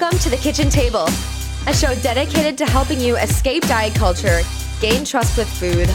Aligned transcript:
Welcome 0.00 0.20
to 0.20 0.30
the 0.30 0.36
Kitchen 0.36 0.70
Table, 0.70 1.08
a 1.66 1.74
show 1.74 1.92
dedicated 2.02 2.56
to 2.58 2.66
helping 2.66 3.00
you 3.00 3.16
escape 3.16 3.64
diet 3.64 3.96
culture, 3.96 4.42
gain 4.80 5.04
trust 5.04 5.36
with 5.36 5.48
food, 5.48 5.90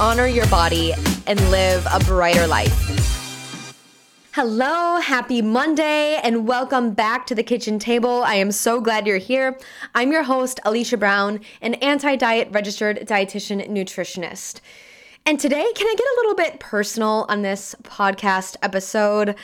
honor 0.00 0.28
your 0.28 0.46
body, 0.46 0.94
and 1.26 1.40
live 1.50 1.84
a 1.92 1.98
brighter 2.04 2.46
life. 2.46 3.74
Hello, 4.32 5.00
happy 5.00 5.42
Monday, 5.42 6.20
and 6.22 6.46
welcome 6.46 6.92
back 6.92 7.26
to 7.26 7.34
the 7.34 7.42
kitchen 7.42 7.80
table. 7.80 8.22
I 8.22 8.34
am 8.36 8.52
so 8.52 8.80
glad 8.80 9.08
you're 9.08 9.18
here. 9.18 9.58
I'm 9.92 10.12
your 10.12 10.22
host, 10.22 10.60
Alicia 10.64 10.96
Brown, 10.96 11.40
an 11.60 11.74
anti 11.74 12.14
diet 12.14 12.50
registered 12.52 12.98
dietitian 13.08 13.68
nutritionist. 13.68 14.60
And 15.26 15.40
today, 15.40 15.66
can 15.74 15.86
I 15.88 15.94
get 15.96 16.06
a 16.06 16.16
little 16.18 16.36
bit 16.36 16.60
personal 16.60 17.26
on 17.28 17.42
this 17.42 17.74
podcast 17.82 18.54
episode? 18.62 19.34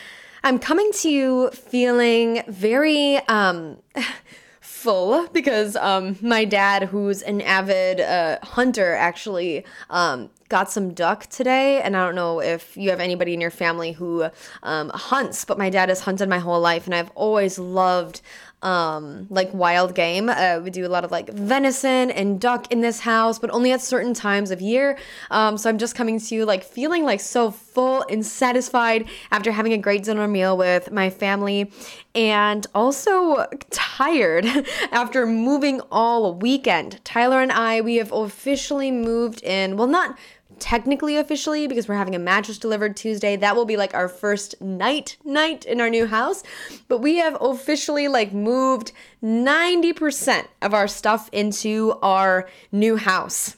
I'm 0.44 0.58
coming 0.58 0.90
to 0.96 1.08
you 1.08 1.48
feeling 1.52 2.42
very 2.46 3.16
um, 3.28 3.78
full 4.60 5.26
because 5.28 5.74
um, 5.74 6.18
my 6.20 6.44
dad, 6.44 6.82
who's 6.82 7.22
an 7.22 7.40
avid 7.40 8.02
uh, 8.02 8.40
hunter, 8.42 8.92
actually 8.92 9.64
um, 9.88 10.28
got 10.50 10.70
some 10.70 10.92
duck 10.92 11.28
today. 11.28 11.80
And 11.80 11.96
I 11.96 12.04
don't 12.04 12.14
know 12.14 12.42
if 12.42 12.76
you 12.76 12.90
have 12.90 13.00
anybody 13.00 13.32
in 13.32 13.40
your 13.40 13.50
family 13.50 13.92
who 13.92 14.28
um, 14.62 14.90
hunts, 14.90 15.46
but 15.46 15.56
my 15.56 15.70
dad 15.70 15.88
has 15.88 16.00
hunted 16.00 16.28
my 16.28 16.40
whole 16.40 16.60
life, 16.60 16.84
and 16.84 16.94
I've 16.94 17.10
always 17.14 17.58
loved 17.58 18.20
um, 18.64 19.26
like 19.28 19.52
wild 19.52 19.94
game. 19.94 20.28
Uh, 20.28 20.58
we 20.64 20.70
do 20.70 20.86
a 20.86 20.88
lot 20.88 21.04
of 21.04 21.12
like 21.12 21.28
venison 21.30 22.10
and 22.10 22.40
duck 22.40 22.72
in 22.72 22.80
this 22.80 23.00
house, 23.00 23.38
but 23.38 23.50
only 23.50 23.70
at 23.70 23.80
certain 23.80 24.14
times 24.14 24.50
of 24.50 24.60
year. 24.60 24.98
Um, 25.30 25.58
so 25.58 25.68
I'm 25.68 25.78
just 25.78 25.94
coming 25.94 26.18
to 26.18 26.34
you 26.34 26.46
like 26.46 26.64
feeling 26.64 27.04
like 27.04 27.20
so 27.20 27.50
full 27.50 28.04
and 28.08 28.24
satisfied 28.24 29.06
after 29.30 29.52
having 29.52 29.74
a 29.74 29.78
great 29.78 30.02
dinner 30.04 30.26
meal 30.26 30.56
with 30.56 30.90
my 30.90 31.10
family 31.10 31.70
and 32.14 32.66
also 32.74 33.46
tired 33.70 34.46
after 34.92 35.26
moving 35.26 35.82
all 35.92 36.34
weekend. 36.34 37.04
Tyler 37.04 37.40
and 37.40 37.52
I, 37.52 37.82
we 37.82 37.96
have 37.96 38.12
officially 38.12 38.90
moved 38.90 39.42
in. 39.42 39.76
Well, 39.76 39.88
not 39.88 40.16
technically 40.58 41.16
officially 41.16 41.66
because 41.66 41.88
we're 41.88 41.94
having 41.94 42.14
a 42.14 42.18
mattress 42.18 42.58
delivered 42.58 42.96
Tuesday. 42.96 43.36
That 43.36 43.56
will 43.56 43.64
be 43.64 43.76
like 43.76 43.94
our 43.94 44.08
first 44.08 44.60
night 44.60 45.16
night 45.24 45.64
in 45.64 45.80
our 45.80 45.90
new 45.90 46.06
house. 46.06 46.42
But 46.88 46.98
we 46.98 47.16
have 47.16 47.36
officially 47.40 48.08
like 48.08 48.32
moved 48.32 48.92
90% 49.22 50.46
of 50.62 50.74
our 50.74 50.88
stuff 50.88 51.28
into 51.32 51.98
our 52.02 52.48
new 52.72 52.96
house. 52.96 53.56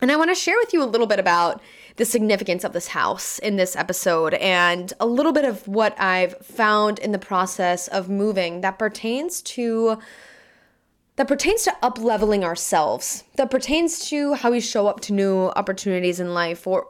And 0.00 0.12
I 0.12 0.16
want 0.16 0.30
to 0.30 0.34
share 0.34 0.56
with 0.58 0.72
you 0.72 0.82
a 0.82 0.84
little 0.84 1.06
bit 1.06 1.18
about 1.18 1.62
the 1.96 2.04
significance 2.04 2.64
of 2.64 2.72
this 2.72 2.88
house 2.88 3.38
in 3.38 3.56
this 3.56 3.76
episode 3.76 4.34
and 4.34 4.92
a 4.98 5.06
little 5.06 5.32
bit 5.32 5.44
of 5.44 5.66
what 5.68 5.98
I've 6.00 6.36
found 6.38 6.98
in 6.98 7.12
the 7.12 7.18
process 7.18 7.86
of 7.88 8.08
moving 8.08 8.62
that 8.62 8.78
pertains 8.78 9.40
to 9.42 9.98
that 11.16 11.28
pertains 11.28 11.62
to 11.62 11.76
up 11.82 11.98
leveling 11.98 12.44
ourselves, 12.44 13.24
that 13.36 13.50
pertains 13.50 14.08
to 14.08 14.34
how 14.34 14.50
we 14.50 14.60
show 14.60 14.86
up 14.86 15.00
to 15.00 15.12
new 15.12 15.46
opportunities 15.56 16.20
in 16.20 16.34
life 16.34 16.66
or 16.66 16.88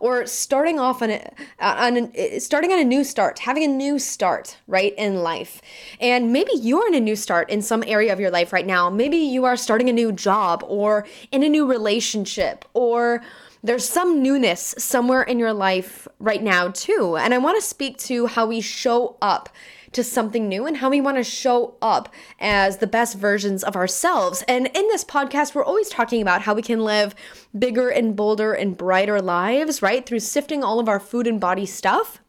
or 0.00 0.26
starting 0.26 0.80
off 0.80 1.00
on 1.00 1.10
a, 1.10 1.32
on 1.60 2.10
a, 2.16 2.40
starting 2.40 2.72
on 2.72 2.80
a 2.80 2.84
new 2.84 3.04
start, 3.04 3.38
having 3.38 3.62
a 3.62 3.68
new 3.68 4.00
start, 4.00 4.56
right, 4.66 4.92
in 4.98 5.22
life. 5.22 5.62
And 6.00 6.32
maybe 6.32 6.50
you're 6.56 6.88
in 6.88 6.94
a 6.94 7.00
new 7.00 7.14
start 7.14 7.48
in 7.50 7.62
some 7.62 7.84
area 7.86 8.12
of 8.12 8.18
your 8.18 8.32
life 8.32 8.52
right 8.52 8.66
now. 8.66 8.90
Maybe 8.90 9.18
you 9.18 9.44
are 9.44 9.56
starting 9.56 9.88
a 9.88 9.92
new 9.92 10.10
job 10.10 10.64
or 10.66 11.06
in 11.30 11.44
a 11.44 11.48
new 11.48 11.66
relationship 11.66 12.64
or 12.74 13.22
there's 13.62 13.88
some 13.88 14.24
newness 14.24 14.74
somewhere 14.76 15.22
in 15.22 15.38
your 15.38 15.52
life 15.52 16.08
right 16.18 16.42
now 16.42 16.68
too. 16.68 17.16
And 17.16 17.32
I 17.32 17.38
want 17.38 17.62
to 17.62 17.66
speak 17.66 17.96
to 17.98 18.26
how 18.26 18.46
we 18.46 18.60
show 18.60 19.16
up 19.22 19.50
to 19.92 20.04
something 20.04 20.48
new 20.48 20.66
and 20.66 20.78
how 20.78 20.90
we 20.90 21.00
want 21.00 21.16
to 21.16 21.24
show 21.24 21.76
up 21.82 22.12
as 22.40 22.78
the 22.78 22.86
best 22.86 23.16
versions 23.16 23.62
of 23.62 23.76
ourselves. 23.76 24.42
And 24.48 24.66
in 24.68 24.88
this 24.88 25.04
podcast, 25.04 25.54
we're 25.54 25.64
always 25.64 25.88
talking 25.88 26.22
about 26.22 26.42
how 26.42 26.54
we 26.54 26.62
can 26.62 26.80
live 26.80 27.14
bigger 27.58 27.88
and 27.88 28.16
bolder 28.16 28.52
and 28.52 28.76
brighter 28.76 29.20
lives, 29.20 29.82
right? 29.82 30.04
Through 30.04 30.20
sifting 30.20 30.64
all 30.64 30.80
of 30.80 30.88
our 30.88 31.00
food 31.00 31.26
and 31.26 31.40
body 31.40 31.66
stuff. 31.66 32.20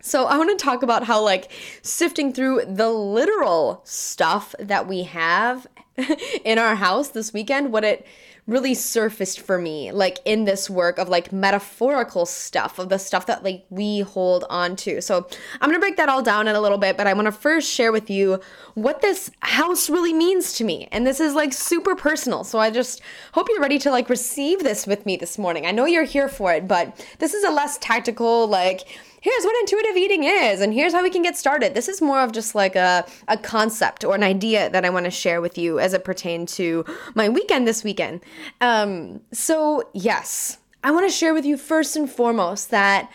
So, 0.00 0.26
I 0.26 0.36
want 0.36 0.50
to 0.50 0.62
talk 0.62 0.82
about 0.82 1.04
how, 1.04 1.22
like, 1.22 1.50
sifting 1.80 2.30
through 2.30 2.66
the 2.68 2.90
literal 2.90 3.80
stuff 3.84 4.54
that 4.58 4.86
we 4.86 5.04
have 5.04 5.66
in 6.44 6.58
our 6.58 6.74
house 6.74 7.08
this 7.08 7.32
weekend, 7.32 7.72
what 7.72 7.84
it 7.84 8.06
really 8.46 8.74
surfaced 8.74 9.40
for 9.40 9.58
me 9.58 9.90
like 9.90 10.18
in 10.26 10.44
this 10.44 10.68
work 10.68 10.98
of 10.98 11.08
like 11.08 11.32
metaphorical 11.32 12.26
stuff 12.26 12.78
of 12.78 12.90
the 12.90 12.98
stuff 12.98 13.24
that 13.24 13.42
like 13.42 13.64
we 13.70 14.00
hold 14.00 14.44
on 14.50 14.76
to. 14.76 15.00
So 15.00 15.26
i'm 15.60 15.70
gonna 15.70 15.78
break 15.78 15.96
that 15.96 16.10
all 16.10 16.22
down 16.22 16.46
in 16.46 16.54
a 16.54 16.60
little 16.60 16.76
bit 16.76 16.96
but 16.96 17.06
i 17.06 17.14
want 17.14 17.26
to 17.26 17.32
first 17.32 17.70
share 17.70 17.90
with 17.90 18.10
you 18.10 18.40
what 18.74 19.00
this 19.00 19.30
house 19.40 19.88
really 19.88 20.12
means 20.12 20.52
to 20.54 20.64
me. 20.64 20.88
And 20.92 21.06
this 21.06 21.20
is 21.20 21.34
like 21.34 21.52
super 21.52 21.96
personal 21.96 22.44
so 22.44 22.58
i 22.58 22.70
just 22.70 23.00
hope 23.32 23.48
you're 23.48 23.60
ready 23.60 23.78
to 23.78 23.90
like 23.90 24.10
receive 24.10 24.62
this 24.62 24.86
with 24.86 25.06
me 25.06 25.16
this 25.16 25.38
morning. 25.38 25.66
I 25.66 25.70
know 25.70 25.86
you're 25.86 26.04
here 26.04 26.28
for 26.28 26.52
it 26.52 26.68
but 26.68 27.04
this 27.18 27.32
is 27.32 27.44
a 27.44 27.50
less 27.50 27.78
tactical 27.78 28.46
like 28.46 28.86
here's 29.24 29.44
what 29.44 29.58
intuitive 29.60 29.96
eating 29.96 30.24
is 30.24 30.60
and 30.60 30.74
here's 30.74 30.92
how 30.92 31.02
we 31.02 31.08
can 31.08 31.22
get 31.22 31.34
started. 31.34 31.72
This 31.72 31.88
is 31.88 32.02
more 32.02 32.20
of 32.20 32.32
just 32.32 32.54
like 32.54 32.76
a, 32.76 33.06
a 33.26 33.38
concept 33.38 34.04
or 34.04 34.14
an 34.14 34.22
idea 34.22 34.68
that 34.68 34.84
I 34.84 34.90
want 34.90 35.06
to 35.06 35.10
share 35.10 35.40
with 35.40 35.56
you 35.56 35.80
as 35.80 35.94
it 35.94 36.04
pertained 36.04 36.48
to 36.48 36.84
my 37.14 37.30
weekend 37.30 37.66
this 37.66 37.82
weekend. 37.82 38.20
Um, 38.60 39.22
so, 39.32 39.88
yes, 39.94 40.58
I 40.82 40.90
want 40.90 41.08
to 41.08 41.16
share 41.16 41.32
with 41.32 41.46
you 41.46 41.56
first 41.56 41.96
and 41.96 42.08
foremost 42.08 42.70
that 42.70 43.10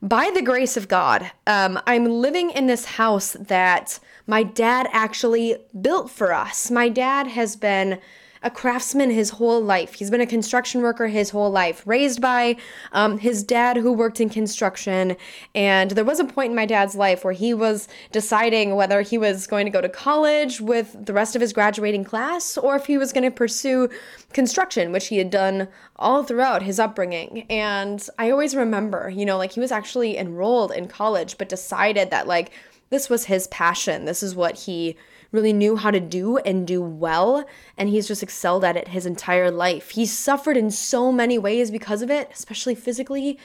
by 0.00 0.30
the 0.32 0.40
grace 0.40 0.78
of 0.78 0.88
God, 0.88 1.30
um, 1.46 1.78
I'm 1.86 2.06
living 2.06 2.48
in 2.48 2.66
this 2.66 2.86
house 2.86 3.36
that 3.38 4.00
my 4.26 4.42
dad 4.42 4.88
actually 4.92 5.58
built 5.78 6.10
for 6.10 6.32
us. 6.32 6.70
My 6.70 6.88
dad 6.88 7.26
has 7.26 7.54
been 7.54 8.00
a 8.42 8.50
craftsman 8.50 9.10
his 9.10 9.30
whole 9.30 9.60
life. 9.60 9.94
He's 9.94 10.10
been 10.10 10.20
a 10.20 10.26
construction 10.26 10.80
worker 10.80 11.08
his 11.08 11.30
whole 11.30 11.50
life, 11.50 11.82
raised 11.86 12.20
by 12.20 12.56
um, 12.92 13.18
his 13.18 13.42
dad 13.42 13.76
who 13.76 13.92
worked 13.92 14.20
in 14.20 14.30
construction. 14.30 15.16
And 15.54 15.90
there 15.90 16.04
was 16.04 16.20
a 16.20 16.24
point 16.24 16.50
in 16.50 16.56
my 16.56 16.64
dad's 16.64 16.94
life 16.94 17.22
where 17.22 17.34
he 17.34 17.52
was 17.52 17.86
deciding 18.12 18.76
whether 18.76 19.02
he 19.02 19.18
was 19.18 19.46
going 19.46 19.66
to 19.66 19.70
go 19.70 19.82
to 19.82 19.88
college 19.88 20.60
with 20.60 21.04
the 21.04 21.12
rest 21.12 21.34
of 21.34 21.42
his 21.42 21.52
graduating 21.52 22.04
class 22.04 22.56
or 22.56 22.76
if 22.76 22.86
he 22.86 22.96
was 22.96 23.12
going 23.12 23.24
to 23.24 23.30
pursue 23.30 23.90
construction, 24.32 24.90
which 24.90 25.08
he 25.08 25.18
had 25.18 25.30
done 25.30 25.68
all 25.96 26.22
throughout 26.22 26.62
his 26.62 26.78
upbringing. 26.78 27.46
And 27.50 28.06
I 28.18 28.30
always 28.30 28.56
remember, 28.56 29.10
you 29.10 29.26
know, 29.26 29.36
like 29.36 29.52
he 29.52 29.60
was 29.60 29.72
actually 29.72 30.16
enrolled 30.16 30.72
in 30.72 30.88
college, 30.88 31.36
but 31.36 31.50
decided 31.50 32.10
that, 32.10 32.26
like, 32.26 32.52
this 32.88 33.10
was 33.10 33.26
his 33.26 33.46
passion. 33.48 34.04
This 34.04 34.22
is 34.22 34.34
what 34.34 34.60
he 34.60 34.96
really 35.32 35.52
knew 35.52 35.76
how 35.76 35.90
to 35.90 36.00
do 36.00 36.38
and 36.38 36.66
do 36.66 36.82
well, 36.82 37.44
and 37.76 37.88
he's 37.88 38.08
just 38.08 38.22
excelled 38.22 38.64
at 38.64 38.76
it 38.76 38.88
his 38.88 39.06
entire 39.06 39.50
life. 39.50 39.90
He's 39.90 40.12
suffered 40.12 40.56
in 40.56 40.70
so 40.70 41.12
many 41.12 41.38
ways 41.38 41.70
because 41.70 42.02
of 42.02 42.10
it, 42.10 42.30
especially 42.32 42.74
physically. 42.74 43.38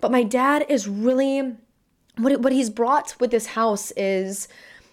But 0.00 0.10
my 0.10 0.22
dad 0.22 0.66
is 0.68 0.88
really 0.88 1.56
what 2.16 2.40
what 2.40 2.52
he's 2.52 2.70
brought 2.70 3.14
with 3.20 3.30
this 3.30 3.46
house 3.46 3.92
is 3.92 4.48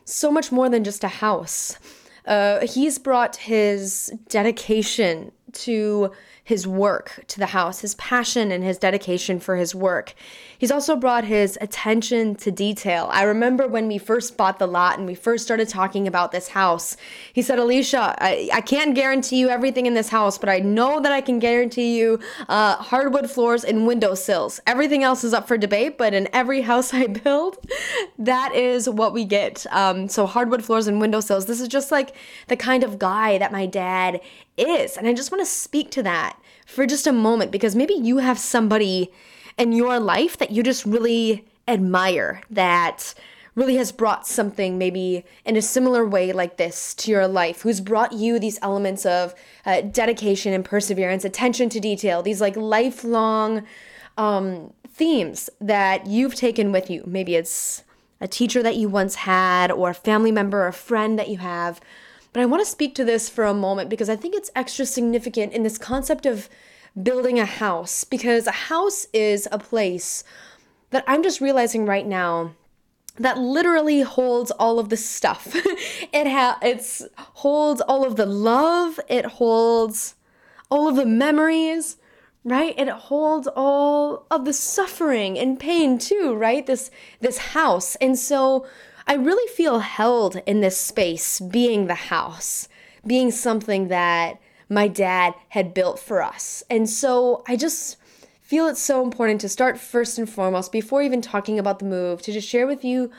so 0.06 0.32
much 0.32 0.52
more 0.52 0.70
than 0.70 0.84
just 0.84 1.04
a 1.04 1.08
house. 1.08 1.78
Uh, 2.26 2.66
he's 2.66 2.98
brought 2.98 3.36
his 3.36 4.14
dedication 4.30 5.32
to 5.56 6.12
his 6.46 6.68
work 6.68 7.24
to 7.28 7.40
the 7.40 7.48
house, 7.48 7.80
his 7.80 7.96
passion 7.96 8.52
and 8.52 8.64
his 8.64 8.78
dedication 8.78 9.40
for 9.40 9.56
his 9.56 9.74
work. 9.74 10.14
He's 10.60 10.70
also 10.70 10.96
brought 10.96 11.24
his 11.24 11.58
attention 11.60 12.36
to 12.36 12.52
detail. 12.52 13.10
I 13.12 13.24
remember 13.24 13.68
when 13.68 13.88
we 13.88 13.98
first 13.98 14.38
bought 14.38 14.60
the 14.60 14.68
lot 14.68 15.00
and 15.00 15.08
we 15.08 15.16
first 15.16 15.44
started 15.44 15.68
talking 15.68 16.08
about 16.08 16.32
this 16.32 16.50
house, 16.50 16.98
he 17.34 17.42
said, 17.42 17.58
Alicia, 17.58 18.16
I, 18.20 18.50
I 18.54 18.62
can't 18.62 18.94
guarantee 18.94 19.38
you 19.38 19.50
everything 19.50 19.88
in 19.88 19.96
this 19.96 20.10
house, 20.10 20.38
but 20.38 20.48
I 20.48 20.60
know 20.60 21.00
that 21.02 21.12
I 21.12 21.20
can 21.20 21.40
guarantee 21.40 21.98
you 21.98 22.20
uh, 22.48 22.76
hardwood 22.76 23.30
floors 23.30 23.64
and 23.64 23.88
windowsills. 23.88 24.60
Everything 24.68 25.04
else 25.04 25.24
is 25.24 25.34
up 25.34 25.48
for 25.48 25.58
debate, 25.58 25.98
but 25.98 26.14
in 26.14 26.30
every 26.32 26.62
house 26.62 26.94
I 26.94 27.08
build, 27.08 27.58
that 28.20 28.54
is 28.54 28.88
what 28.88 29.14
we 29.14 29.26
get. 29.26 29.66
Um, 29.72 30.08
so, 30.08 30.28
hardwood 30.28 30.64
floors 30.64 30.86
and 30.86 31.02
windowsills. 31.02 31.48
This 31.48 31.60
is 31.60 31.68
just 31.68 31.92
like 31.92 32.16
the 32.50 32.56
kind 32.56 32.84
of 32.84 33.00
guy 33.00 33.40
that 33.40 33.52
my 33.52 33.66
dad 33.66 34.22
is. 34.58 34.98
And 34.98 35.08
I 35.08 35.14
just 35.14 35.32
want 35.32 35.45
to 35.46 35.52
speak 35.52 35.92
to 35.92 36.04
that 36.04 36.40
for 36.66 36.86
just 36.86 37.08
a 37.08 37.12
moment 37.12 37.52
because 37.52 37.76
maybe 37.76 37.94
you 37.94 38.18
have 38.18 38.40
somebody 38.40 39.12
in 39.58 39.72
your 39.72 40.00
life 40.00 40.38
that 40.38 40.52
you 40.52 40.64
just 40.64 40.86
really 40.86 41.46
admire 41.68 42.42
that 42.50 43.14
really 43.56 43.78
has 43.78 43.92
brought 43.92 44.28
something 44.28 44.78
maybe 44.78 45.24
in 45.46 45.56
a 45.56 45.62
similar 45.62 46.06
way 46.06 46.34
like 46.34 46.58
this 46.58 46.94
to 46.94 47.10
your 47.10 47.28
life 47.28 47.62
who's 47.62 47.80
brought 47.80 48.12
you 48.12 48.38
these 48.38 48.60
elements 48.62 49.06
of 49.06 49.34
uh, 49.66 49.82
dedication 49.82 50.54
and 50.54 50.66
perseverance 50.66 51.24
attention 51.24 51.70
to 51.70 51.80
detail 51.80 52.22
these 52.22 52.42
like 52.42 52.58
lifelong 52.58 53.64
um, 54.18 54.74
themes 54.90 55.50
that 55.60 56.08
you've 56.08 56.36
taken 56.36 56.72
with 56.72 56.90
you. 56.90 57.04
Maybe 57.06 57.36
it's 57.36 57.84
a 58.22 58.28
teacher 58.28 58.64
that 58.64 58.78
you 58.78 58.88
once 58.88 59.16
had 59.16 59.72
or 59.72 59.90
a 59.90 59.94
family 59.94 60.32
member 60.32 60.64
or 60.64 60.68
a 60.68 60.74
friend 60.74 61.20
that 61.20 61.30
you 61.30 61.38
have 61.38 61.82
but 62.36 62.42
I 62.42 62.48
want 62.48 62.62
to 62.62 62.70
speak 62.70 62.96
to 62.96 63.06
this 63.06 63.30
for 63.30 63.46
a 63.46 63.54
moment 63.54 63.90
because 63.90 64.10
I 64.10 64.18
think 64.18 64.36
it's 64.36 64.52
extra 64.58 64.86
significant 64.86 65.54
in 65.54 65.64
this 65.64 65.78
concept 65.78 66.26
of 66.26 66.50
building 67.02 67.40
a 67.40 67.46
house 67.46 68.04
because 68.04 68.46
a 68.46 68.52
house 68.52 69.08
is 69.14 69.48
a 69.54 69.58
place 69.58 70.26
that 70.90 71.06
I'm 71.08 71.24
just 71.24 71.40
realizing 71.40 71.86
right 71.86 72.06
now 72.06 72.52
that 73.18 73.38
literally 73.38 74.02
holds 74.02 74.52
all 74.52 74.80
of 74.80 74.90
the 74.90 74.98
stuff. 74.98 75.56
it 75.56 76.28
ha- 76.28 76.60
it's 76.62 77.04
holds 77.18 77.80
all 77.80 78.04
of 78.04 78.18
the 78.18 78.26
love, 78.26 79.00
it 79.08 79.26
holds 79.26 80.16
all 80.70 80.90
of 80.90 80.98
the 80.98 81.06
memories, 81.06 81.96
right? 82.44 82.78
It 82.78 82.90
holds 82.90 83.48
all 83.56 84.26
of 84.30 84.44
the 84.44 84.52
suffering 84.52 85.40
and 85.40 85.58
pain 85.58 85.98
too, 85.98 86.36
right? 86.36 86.66
This 86.66 86.92
this 87.22 87.38
house. 87.38 87.96
And 88.02 88.20
so 88.20 88.66
I 89.08 89.14
really 89.14 89.48
feel 89.54 89.80
held 89.80 90.42
in 90.46 90.62
this 90.62 90.78
space 90.78 91.40
being 91.40 91.88
the 91.88 91.96
house, 91.96 92.68
being 93.06 93.32
something 93.32 93.88
that 93.90 94.40
my 94.68 94.88
dad 94.88 95.36
had 95.50 95.74
built 95.74 96.00
for 96.00 96.24
us. 96.24 96.64
And 96.70 96.90
so 96.90 97.44
I 97.48 97.56
just 97.56 97.98
feel 98.42 98.68
it's 98.68 98.82
so 98.82 99.04
important 99.04 99.42
to 99.42 99.50
start 99.50 99.80
first 99.80 100.18
and 100.18 100.30
foremost, 100.30 100.72
before 100.72 101.02
even 101.02 101.22
talking 101.22 101.60
about 101.60 101.80
the 101.80 101.86
move, 101.86 102.22
to 102.24 102.32
just 102.32 102.48
share 102.48 102.68
with 102.68 102.84
you 102.84 103.12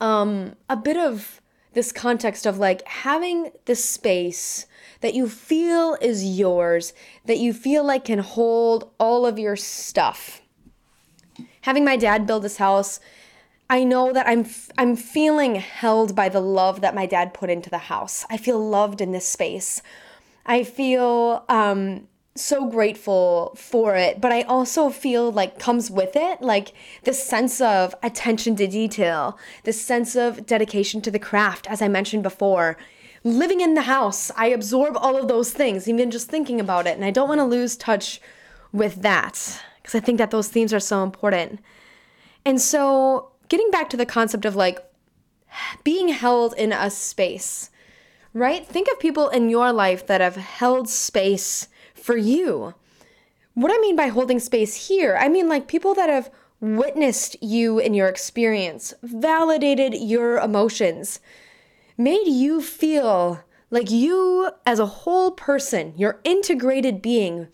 um, 0.00 0.54
a 0.68 0.76
bit 0.76 0.96
of 0.96 1.40
this 1.72 1.92
context 1.92 2.46
of 2.46 2.58
like 2.58 2.86
having 2.86 3.50
this 3.66 3.84
space 3.84 4.66
that 5.02 5.14
you 5.14 5.28
feel 5.28 5.96
is 6.00 6.24
yours, 6.24 6.94
that 7.26 7.38
you 7.38 7.52
feel 7.52 7.84
like 7.84 8.06
can 8.06 8.18
hold 8.18 8.90
all 8.98 9.26
of 9.26 9.38
your 9.38 9.56
stuff. 9.56 10.40
Having 11.62 11.84
my 11.84 11.96
dad 11.96 12.26
build 12.26 12.42
this 12.42 12.56
house, 12.56 13.00
I 13.68 13.82
know 13.82 14.12
that 14.12 14.28
I'm 14.28 14.46
I'm 14.78 14.94
feeling 14.94 15.56
held 15.56 16.14
by 16.14 16.28
the 16.28 16.40
love 16.40 16.80
that 16.82 16.94
my 16.94 17.06
dad 17.06 17.34
put 17.34 17.50
into 17.50 17.70
the 17.70 17.78
house. 17.78 18.24
I 18.30 18.36
feel 18.36 18.58
loved 18.58 19.00
in 19.00 19.12
this 19.12 19.26
space. 19.26 19.82
I 20.44 20.62
feel 20.62 21.44
um, 21.48 22.06
so 22.36 22.66
grateful 22.70 23.56
for 23.56 23.96
it, 23.96 24.20
but 24.20 24.30
I 24.30 24.42
also 24.42 24.90
feel 24.90 25.32
like 25.32 25.58
comes 25.58 25.90
with 25.90 26.14
it 26.14 26.40
like 26.40 26.72
this 27.02 27.22
sense 27.22 27.60
of 27.60 27.94
attention 28.02 28.54
to 28.56 28.68
detail, 28.68 29.36
this 29.64 29.82
sense 29.82 30.14
of 30.14 30.46
dedication 30.46 31.00
to 31.02 31.10
the 31.10 31.18
craft, 31.18 31.66
as 31.68 31.82
I 31.82 31.88
mentioned 31.88 32.22
before. 32.22 32.76
Living 33.24 33.60
in 33.60 33.74
the 33.74 33.82
house, 33.82 34.30
I 34.36 34.48
absorb 34.48 34.96
all 34.96 35.16
of 35.16 35.26
those 35.26 35.50
things, 35.50 35.88
even 35.88 36.12
just 36.12 36.28
thinking 36.28 36.60
about 36.60 36.86
it, 36.86 36.94
and 36.94 37.04
I 37.04 37.10
don't 37.10 37.28
want 37.28 37.40
to 37.40 37.44
lose 37.44 37.76
touch 37.76 38.20
with 38.72 39.02
that 39.02 39.60
because 39.82 39.96
I 39.96 40.00
think 40.00 40.18
that 40.18 40.30
those 40.30 40.48
themes 40.48 40.72
are 40.72 40.80
so 40.80 41.02
important. 41.02 41.60
And 42.44 42.60
so, 42.60 43.32
getting 43.48 43.70
back 43.70 43.90
to 43.90 43.96
the 43.96 44.06
concept 44.06 44.44
of 44.44 44.56
like 44.56 44.84
being 45.84 46.08
held 46.08 46.54
in 46.54 46.72
a 46.72 46.90
space 46.90 47.70
right? 48.36 48.66
Think 48.66 48.86
of 48.92 49.00
people 49.00 49.30
in 49.30 49.48
your 49.48 49.72
life 49.72 50.06
that 50.06 50.20
have 50.20 50.36
held 50.36 50.90
space 50.90 51.68
for 51.94 52.18
you. 52.18 52.74
What 53.54 53.72
I 53.72 53.78
mean 53.80 53.96
by 53.96 54.08
holding 54.08 54.38
space 54.38 54.88
here, 54.88 55.16
I 55.18 55.30
mean 55.30 55.48
like 55.48 55.66
people 55.66 55.94
that 55.94 56.10
have 56.10 56.30
witnessed 56.60 57.42
you 57.42 57.78
in 57.78 57.94
your 57.94 58.08
experience, 58.08 58.92
validated 59.02 59.94
your 59.94 60.36
emotions, 60.36 61.18
made 61.96 62.26
you 62.26 62.60
feel 62.60 63.40
like 63.70 63.90
you 63.90 64.50
as 64.66 64.78
a 64.78 64.86
whole 64.86 65.30
person, 65.30 65.94
your 65.96 66.20
integrated 66.22 67.00
being, 67.00 67.48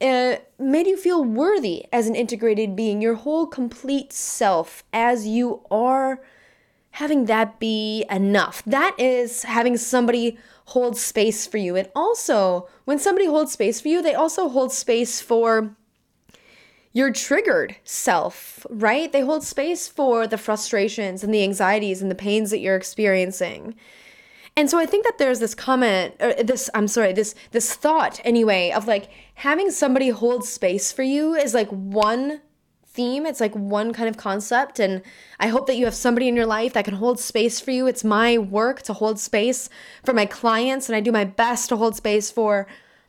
uh, 0.00 0.36
made 0.58 0.86
you 0.86 0.96
feel 0.96 1.24
worthy 1.24 1.86
as 1.92 2.06
an 2.06 2.14
integrated 2.14 2.76
being, 2.76 3.00
your 3.00 3.14
whole 3.14 3.46
complete 3.46 4.12
self 4.12 4.84
as 4.92 5.26
you 5.26 5.62
are 5.70 6.20
having 6.92 7.26
that 7.26 7.60
be 7.60 8.04
enough. 8.10 8.62
That 8.64 8.94
is 8.98 9.44
having 9.44 9.76
somebody 9.76 10.38
hold 10.66 10.96
space 10.96 11.46
for 11.46 11.56
you. 11.56 11.76
And 11.76 11.88
also, 11.94 12.68
when 12.84 12.98
somebody 12.98 13.26
holds 13.26 13.52
space 13.52 13.80
for 13.80 13.88
you, 13.88 14.02
they 14.02 14.14
also 14.14 14.48
hold 14.48 14.72
space 14.72 15.20
for 15.20 15.76
your 16.92 17.12
triggered 17.12 17.76
self, 17.84 18.66
right? 18.68 19.12
They 19.12 19.20
hold 19.20 19.44
space 19.44 19.86
for 19.86 20.26
the 20.26 20.38
frustrations 20.38 21.22
and 21.22 21.32
the 21.32 21.42
anxieties 21.42 22.02
and 22.02 22.10
the 22.10 22.16
pains 22.16 22.50
that 22.50 22.58
you're 22.58 22.76
experiencing. 22.76 23.74
And 24.58 24.68
so 24.68 24.76
I 24.76 24.86
think 24.86 25.04
that 25.04 25.18
there's 25.18 25.38
this 25.38 25.54
comment 25.54 26.16
or 26.18 26.34
this 26.34 26.68
I'm 26.74 26.88
sorry, 26.88 27.12
this 27.12 27.36
this 27.52 27.72
thought 27.74 28.20
anyway 28.24 28.72
of 28.72 28.88
like 28.88 29.08
having 29.34 29.70
somebody 29.70 30.08
hold 30.08 30.44
space 30.44 30.90
for 30.90 31.04
you 31.04 31.34
is 31.34 31.54
like 31.54 31.68
one 31.68 32.40
theme. 32.84 33.24
It's 33.24 33.38
like 33.38 33.54
one 33.54 33.92
kind 33.92 34.08
of 34.08 34.16
concept. 34.16 34.80
And 34.80 35.02
I 35.38 35.46
hope 35.46 35.68
that 35.68 35.76
you 35.76 35.84
have 35.84 35.94
somebody 35.94 36.26
in 36.26 36.34
your 36.34 36.44
life 36.44 36.72
that 36.72 36.84
can 36.84 36.94
hold 36.94 37.20
space 37.20 37.60
for 37.60 37.70
you. 37.70 37.86
It's 37.86 38.02
my 38.02 38.36
work 38.36 38.82
to 38.82 38.94
hold 38.94 39.20
space 39.20 39.70
for 40.04 40.12
my 40.12 40.26
clients, 40.26 40.88
and 40.88 40.96
I 40.96 41.00
do 41.00 41.12
my 41.12 41.24
best 41.24 41.68
to 41.68 41.76
hold 41.76 41.94
space 41.94 42.28
for 42.28 42.66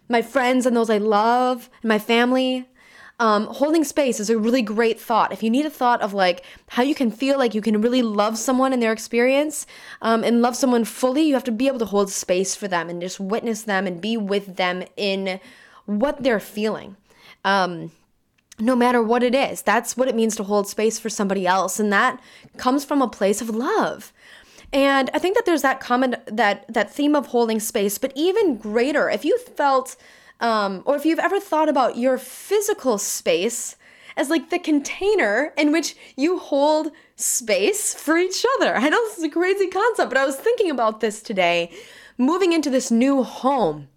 my 0.08 0.22
friends 0.22 0.68
and 0.68 0.78
those 0.78 0.92
I 0.92 1.00
love 1.00 1.68
and 1.82 1.90
my 1.90 1.98
family. 1.98 2.70
Um, 3.20 3.48
holding 3.48 3.84
space 3.84 4.20
is 4.20 4.30
a 4.30 4.38
really 4.38 4.62
great 4.62 5.00
thought. 5.00 5.34
If 5.34 5.44
you 5.44 5.50
need 5.50 5.66
a 5.66 5.70
thought 5.70 6.02
of 6.02 6.14
like 6.14 6.46
how 6.70 6.84
you 6.84 6.96
can 6.96 7.12
feel 7.12 7.38
like 7.38 7.54
you 7.54 7.62
can 7.62 7.82
really 7.82 8.02
love 8.02 8.38
someone 8.38 8.72
in 8.72 8.80
their 8.80 8.94
experience 8.94 9.68
um, 10.02 10.24
and 10.24 10.42
love 10.42 10.56
someone 10.56 10.86
fully, 10.86 11.24
you 11.24 11.34
have 11.34 11.44
to 11.44 11.52
be 11.52 11.68
able 11.68 11.80
to 11.80 11.86
hold 11.86 12.10
space 12.10 12.56
for 12.56 12.70
them 12.70 12.90
and 12.90 13.02
just 13.02 13.20
witness 13.20 13.64
them 13.64 13.86
and 13.86 14.00
be 14.00 14.16
with 14.16 14.56
them 14.56 14.84
in 14.96 15.42
what 15.86 16.24
they're 16.24 16.40
feeling. 16.40 16.96
Um, 17.44 17.92
no 18.60 18.76
matter 18.76 19.02
what 19.02 19.24
it 19.24 19.34
is. 19.34 19.62
That's 19.62 19.96
what 19.96 20.08
it 20.08 20.16
means 20.16 20.36
to 20.36 20.44
hold 20.44 20.68
space 20.68 21.00
for 21.00 21.10
somebody 21.10 21.48
else. 21.48 21.80
And 21.80 21.92
that 21.94 22.20
comes 22.58 22.84
from 22.84 23.02
a 23.02 23.08
place 23.08 23.42
of 23.42 23.50
love. 23.50 24.12
And 24.72 25.10
I 25.14 25.20
think 25.20 25.36
that 25.36 25.46
there's 25.46 25.64
that 25.64 25.80
common 25.80 26.18
that 26.28 26.72
that 26.72 26.94
theme 26.94 27.16
of 27.16 27.28
holding 27.28 27.60
space, 27.60 27.98
but 27.98 28.12
even 28.16 28.58
greater, 28.58 29.10
if 29.10 29.26
you 29.26 29.38
felt 29.40 29.96
um, 30.40 30.84
or 30.86 30.96
if 30.96 31.06
you've 31.06 31.20
ever 31.20 31.40
thought 31.40 31.70
about 31.70 31.98
your 31.98 32.18
physical 32.18 32.98
space 32.98 33.76
as 34.16 34.30
like 34.30 34.50
the 34.50 34.60
container 34.60 35.54
in 35.58 35.72
which 35.72 35.96
you 36.18 36.40
hold 36.40 36.92
space 37.16 37.94
for 37.94 38.18
each 38.18 38.46
other. 38.58 38.76
I 38.76 38.90
know 38.90 39.02
this 39.06 39.18
is 39.18 39.24
a 39.24 39.30
crazy 39.30 39.68
concept, 39.68 40.10
but 40.10 40.18
I 40.18 40.26
was 40.26 40.36
thinking 40.36 40.70
about 40.70 41.00
this 41.00 41.22
today, 41.22 41.72
moving 42.18 42.52
into 42.52 42.70
this 42.70 42.92
new 42.92 43.24
home. 43.24 43.88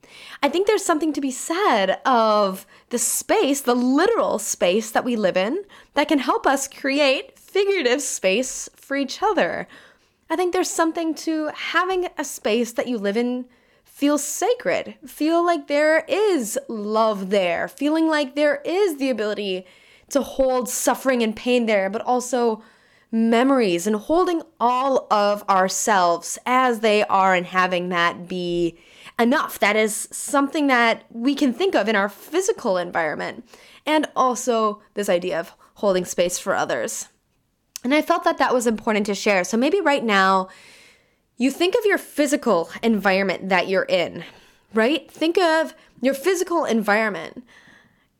I 0.42 0.48
think 0.48 0.66
there's 0.66 0.84
something 0.84 1.12
to 1.12 1.20
be 1.20 1.30
said 1.30 2.00
of 2.04 2.66
the 2.90 2.98
space, 2.98 3.62
the 3.62 3.74
literal 3.74 4.38
space 4.38 4.90
that 4.90 5.04
we 5.04 5.16
live 5.16 5.36
in, 5.36 5.64
that 5.94 6.08
can 6.08 6.18
help 6.18 6.46
us 6.46 6.68
create 6.68 7.38
figurative 7.38 8.02
space 8.02 8.68
for 8.76 8.96
each 8.96 9.22
other. 9.22 9.66
I 10.30 10.36
think 10.36 10.52
there's 10.52 10.70
something 10.70 11.14
to 11.16 11.50
having 11.54 12.08
a 12.16 12.24
space 12.24 12.72
that 12.72 12.86
you 12.86 12.98
live 12.98 13.16
in 13.16 13.46
feel 13.92 14.16
sacred, 14.16 14.96
feel 15.06 15.44
like 15.44 15.68
there 15.68 16.04
is 16.08 16.58
love 16.66 17.30
there, 17.30 17.68
feeling 17.68 18.08
like 18.08 18.34
there 18.34 18.60
is 18.64 18.96
the 18.96 19.10
ability 19.10 19.66
to 20.08 20.22
hold 20.22 20.68
suffering 20.68 21.22
and 21.22 21.36
pain 21.36 21.66
there, 21.66 21.90
but 21.90 22.02
also 22.02 22.62
memories 23.12 23.86
and 23.86 23.94
holding 23.94 24.42
all 24.58 25.06
of 25.12 25.46
ourselves 25.48 26.38
as 26.46 26.80
they 26.80 27.04
are 27.04 27.34
and 27.34 27.46
having 27.46 27.90
that 27.90 28.26
be 28.26 28.76
enough. 29.18 29.58
That 29.58 29.76
is 29.76 30.08
something 30.10 30.68
that 30.68 31.04
we 31.10 31.34
can 31.34 31.52
think 31.52 31.74
of 31.74 31.86
in 31.86 31.94
our 31.94 32.08
physical 32.08 32.78
environment. 32.78 33.46
And 33.84 34.06
also 34.16 34.80
this 34.94 35.10
idea 35.10 35.38
of 35.38 35.52
holding 35.74 36.06
space 36.06 36.38
for 36.38 36.54
others. 36.54 37.08
And 37.84 37.94
I 37.94 38.00
felt 38.00 38.24
that 38.24 38.38
that 38.38 38.54
was 38.54 38.66
important 38.66 39.04
to 39.06 39.14
share. 39.14 39.44
So 39.44 39.56
maybe 39.58 39.80
right 39.80 40.02
now, 40.02 40.48
you 41.42 41.50
think 41.50 41.74
of 41.74 41.84
your 41.84 41.98
physical 41.98 42.70
environment 42.84 43.48
that 43.48 43.66
you're 43.66 43.82
in, 43.82 44.22
right? 44.74 45.10
Think 45.10 45.36
of 45.36 45.74
your 46.00 46.14
physical 46.14 46.64
environment. 46.64 47.44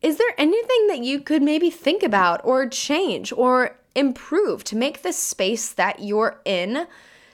Is 0.01 0.17
there 0.17 0.33
anything 0.37 0.87
that 0.87 0.99
you 0.99 1.21
could 1.21 1.41
maybe 1.41 1.69
think 1.69 2.03
about 2.03 2.41
or 2.43 2.67
change 2.67 3.31
or 3.31 3.79
improve 3.95 4.65
to 4.65 4.75
make 4.75 5.03
the 5.03 5.13
space 5.13 5.71
that 5.71 6.01
you're 6.01 6.41
in 6.43 6.85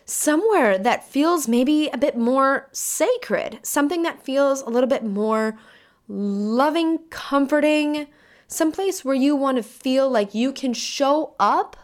somewhere 0.05 0.77
that 0.77 1.10
feels 1.10 1.48
maybe 1.48 1.89
a 1.91 1.98
bit 1.98 2.15
more 2.15 2.69
sacred, 2.72 3.58
something 3.63 4.03
that 4.03 4.22
feels 4.22 4.62
a 4.62 4.69
little 4.69 4.89
bit 4.89 5.03
more 5.03 5.58
loving, 6.08 7.00
comforting, 7.10 8.05
someplace 8.48 9.03
where 9.03 9.15
you 9.15 9.36
want 9.36 9.58
to 9.58 9.63
feel 9.63 10.08
like 10.08 10.36
you 10.36 10.51
can 10.51 10.72
show 10.72 11.34
up 11.39 11.75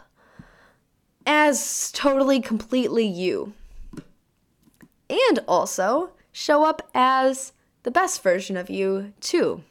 as 1.26 1.90
totally, 1.90 2.40
completely 2.40 3.04
you. 3.04 3.52
And 5.08 5.40
also 5.46 6.10
show 6.32 6.64
up 6.64 6.88
as 6.94 7.52
the 7.84 7.90
best 7.90 8.22
version 8.22 8.56
of 8.56 8.68
you, 8.68 9.12
too. 9.20 9.62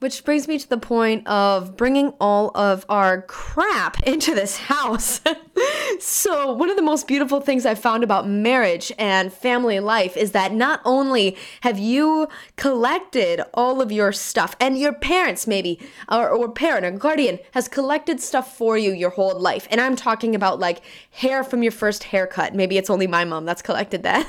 Which 0.00 0.24
brings 0.24 0.46
me 0.46 0.60
to 0.60 0.68
the 0.68 0.78
point 0.78 1.26
of 1.26 1.76
bringing 1.76 2.12
all 2.20 2.56
of 2.56 2.86
our 2.88 3.22
crap 3.22 4.00
into 4.06 4.32
this 4.32 4.56
house. 4.56 5.20
so, 5.98 6.52
one 6.52 6.70
of 6.70 6.76
the 6.76 6.82
most 6.82 7.08
beautiful 7.08 7.40
things 7.40 7.66
I've 7.66 7.80
found 7.80 8.04
about 8.04 8.28
marriage 8.28 8.92
and 8.96 9.32
family 9.32 9.80
life 9.80 10.16
is 10.16 10.30
that 10.32 10.52
not 10.52 10.80
only 10.84 11.36
have 11.62 11.80
you 11.80 12.28
collected 12.54 13.42
all 13.54 13.80
of 13.80 13.90
your 13.90 14.12
stuff, 14.12 14.54
and 14.60 14.78
your 14.78 14.92
parents, 14.92 15.48
maybe, 15.48 15.80
or, 16.08 16.28
or 16.28 16.48
parent 16.48 16.86
or 16.86 16.92
guardian, 16.92 17.40
has 17.52 17.66
collected 17.66 18.20
stuff 18.20 18.56
for 18.56 18.78
you 18.78 18.92
your 18.92 19.10
whole 19.10 19.38
life. 19.38 19.66
And 19.68 19.80
I'm 19.80 19.96
talking 19.96 20.36
about 20.36 20.60
like 20.60 20.80
hair 21.10 21.42
from 21.42 21.62
your 21.62 21.72
first 21.72 22.04
haircut. 22.04 22.54
Maybe 22.54 22.78
it's 22.78 22.90
only 22.90 23.08
my 23.08 23.24
mom 23.24 23.44
that's 23.44 23.62
collected 23.62 24.04
that, 24.04 24.28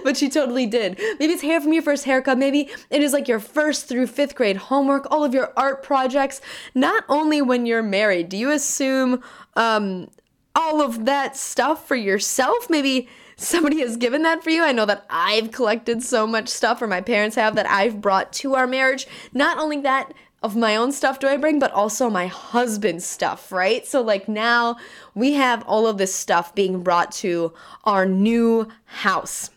but 0.04 0.18
she 0.18 0.28
totally 0.28 0.66
did. 0.66 0.98
Maybe 1.18 1.32
it's 1.32 1.42
hair 1.42 1.60
from 1.60 1.72
your 1.72 1.82
first 1.82 2.04
haircut. 2.04 2.36
Maybe 2.36 2.68
it 2.90 3.00
is 3.00 3.14
like 3.14 3.28
your 3.28 3.40
first 3.40 3.86
through 3.86 4.06
fifth 4.06 4.34
grade 4.34 4.58
homework 4.58 4.89
homework, 4.90 5.10
all 5.10 5.24
of 5.24 5.34
your 5.34 5.52
art 5.56 5.82
projects, 5.82 6.40
not 6.74 7.04
only 7.08 7.40
when 7.40 7.66
you're 7.66 7.82
married. 7.82 8.28
Do 8.28 8.36
you 8.36 8.50
assume 8.50 9.22
um, 9.56 10.08
all 10.54 10.80
of 10.82 11.04
that 11.06 11.36
stuff 11.36 11.86
for 11.86 11.96
yourself. 11.96 12.68
Maybe 12.68 13.08
somebody 13.36 13.80
has 13.80 13.96
given 13.96 14.22
that 14.22 14.42
for 14.42 14.50
you. 14.50 14.64
I 14.64 14.72
know 14.72 14.86
that 14.86 15.06
I've 15.08 15.52
collected 15.52 16.02
so 16.02 16.26
much 16.26 16.48
stuff, 16.48 16.82
or 16.82 16.86
my 16.86 17.00
parents 17.00 17.36
have, 17.36 17.54
that 17.54 17.68
I've 17.68 18.00
brought 18.00 18.32
to 18.34 18.54
our 18.54 18.66
marriage. 18.66 19.06
Not 19.32 19.58
only 19.58 19.80
that, 19.80 20.12
of 20.42 20.56
my 20.56 20.74
own 20.74 20.90
stuff 20.90 21.18
do 21.18 21.28
I 21.28 21.36
bring, 21.36 21.58
but 21.58 21.70
also 21.72 22.08
my 22.08 22.26
husband's 22.26 23.04
stuff, 23.04 23.52
right? 23.52 23.86
So, 23.86 24.00
like, 24.00 24.26
now 24.26 24.76
we 25.14 25.34
have 25.34 25.62
all 25.64 25.86
of 25.86 25.98
this 25.98 26.14
stuff 26.14 26.54
being 26.54 26.82
brought 26.82 27.12
to 27.16 27.52
our 27.84 28.06
new 28.06 28.66
house. 28.86 29.50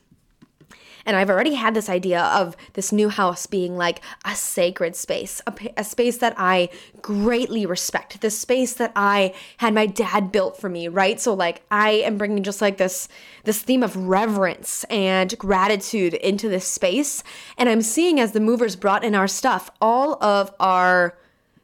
And 1.05 1.17
I've 1.17 1.29
already 1.29 1.55
had 1.55 1.73
this 1.73 1.89
idea 1.89 2.21
of 2.21 2.55
this 2.73 2.91
new 2.91 3.09
house 3.09 3.45
being 3.45 3.77
like 3.77 4.01
a 4.25 4.35
sacred 4.35 4.95
space, 4.95 5.41
a, 5.47 5.53
a 5.77 5.83
space 5.83 6.17
that 6.17 6.33
I 6.37 6.69
greatly 7.01 7.65
respect, 7.65 8.21
the 8.21 8.29
space 8.29 8.73
that 8.75 8.91
I 8.95 9.33
had 9.57 9.73
my 9.73 9.85
dad 9.85 10.31
built 10.31 10.59
for 10.59 10.69
me, 10.69 10.87
right? 10.87 11.19
So 11.19 11.33
like 11.33 11.63
I 11.69 11.91
am 11.91 12.17
bringing 12.17 12.43
just 12.43 12.61
like 12.61 12.77
this 12.77 13.07
this 13.43 13.61
theme 13.61 13.83
of 13.83 13.95
reverence 13.95 14.85
and 14.85 15.37
gratitude 15.37 16.13
into 16.13 16.47
this 16.47 16.65
space, 16.65 17.23
and 17.57 17.67
I'm 17.67 17.81
seeing 17.81 18.19
as 18.19 18.31
the 18.31 18.39
movers 18.39 18.75
brought 18.75 19.03
in 19.03 19.15
our 19.15 19.27
stuff, 19.27 19.69
all 19.81 20.23
of 20.23 20.53
our 20.59 21.17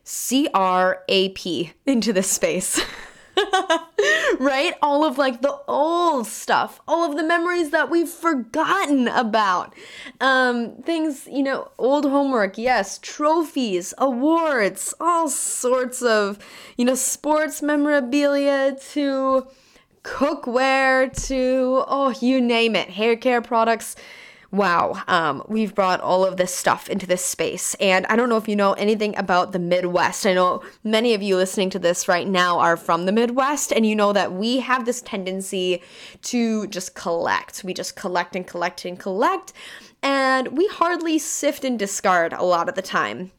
CRAP 0.06 1.46
into 1.86 2.12
this 2.14 2.30
space. 2.30 2.82
right? 4.40 4.74
All 4.82 5.06
of 5.06 5.18
like 5.18 5.42
the 5.42 5.58
old 5.68 6.28
stuff, 6.28 6.82
all 6.88 7.10
of 7.10 7.18
the 7.18 7.24
memories 7.24 7.72
that 7.72 7.90
we've 7.90 8.10
forgotten 8.10 9.08
about. 9.08 9.74
Um, 10.20 10.76
things, 10.84 11.28
you 11.32 11.44
know, 11.44 11.72
old 11.78 12.06
homework, 12.06 12.58
yes, 12.58 13.00
trophies, 13.02 13.94
awards, 13.98 14.94
all 15.00 15.30
sorts 15.30 16.02
of, 16.02 16.40
you 16.78 16.86
know, 16.86 16.96
sports 16.96 17.62
memorabilia 17.62 18.76
to 18.92 19.48
cookware 20.04 21.12
to, 21.28 21.84
oh, 21.88 22.16
you 22.22 22.42
name 22.42 22.76
it, 22.76 22.90
hair 22.90 23.16
care 23.16 23.42
products 23.42 23.96
wow, 24.52 25.02
um, 25.08 25.44
we've 25.48 25.76
brought 25.76 26.02
all 26.02 26.26
of 26.26 26.38
this 26.38 26.54
stuff 26.54 26.90
into 26.90 27.06
this 27.06 27.24
space. 27.24 27.76
And 27.76 28.06
I 28.08 28.16
don't 28.16 28.30
know 28.30 28.38
if 28.38 28.48
you 28.48 28.56
know 28.56 28.74
anything 28.74 29.16
about 29.18 29.52
the 29.52 29.60
Midwest. 29.60 30.26
I 30.26 30.34
know 30.34 30.64
many 30.84 31.14
of 31.14 31.22
you 31.22 31.36
listening 31.36 31.70
to 31.72 31.80
this 31.80 32.08
right 32.08 32.28
now 32.28 32.60
are 32.60 32.78
from 32.78 33.06
the 33.06 33.12
Midwest, 33.12 33.72
and 33.72 33.86
you 33.86 33.96
know 33.96 34.14
that 34.14 34.34
we 34.34 34.60
have 34.60 34.86
this 34.86 35.02
tendency 35.02 35.84
to 36.24 36.68
just 36.68 36.96
collect. 36.96 37.64
We 37.64 37.74
just 37.74 37.96
collect 37.96 38.36
and 38.36 38.46
collect 38.46 38.86
and 38.86 39.00
collect, 39.00 39.54
and 40.02 40.58
we 40.58 40.68
hardly 40.68 41.20
sift 41.20 41.64
and 41.64 41.78
discard 41.78 42.34
a 42.34 42.44
lot 42.44 42.70
of 42.70 42.76
the 42.76 42.82
time. 42.82 43.32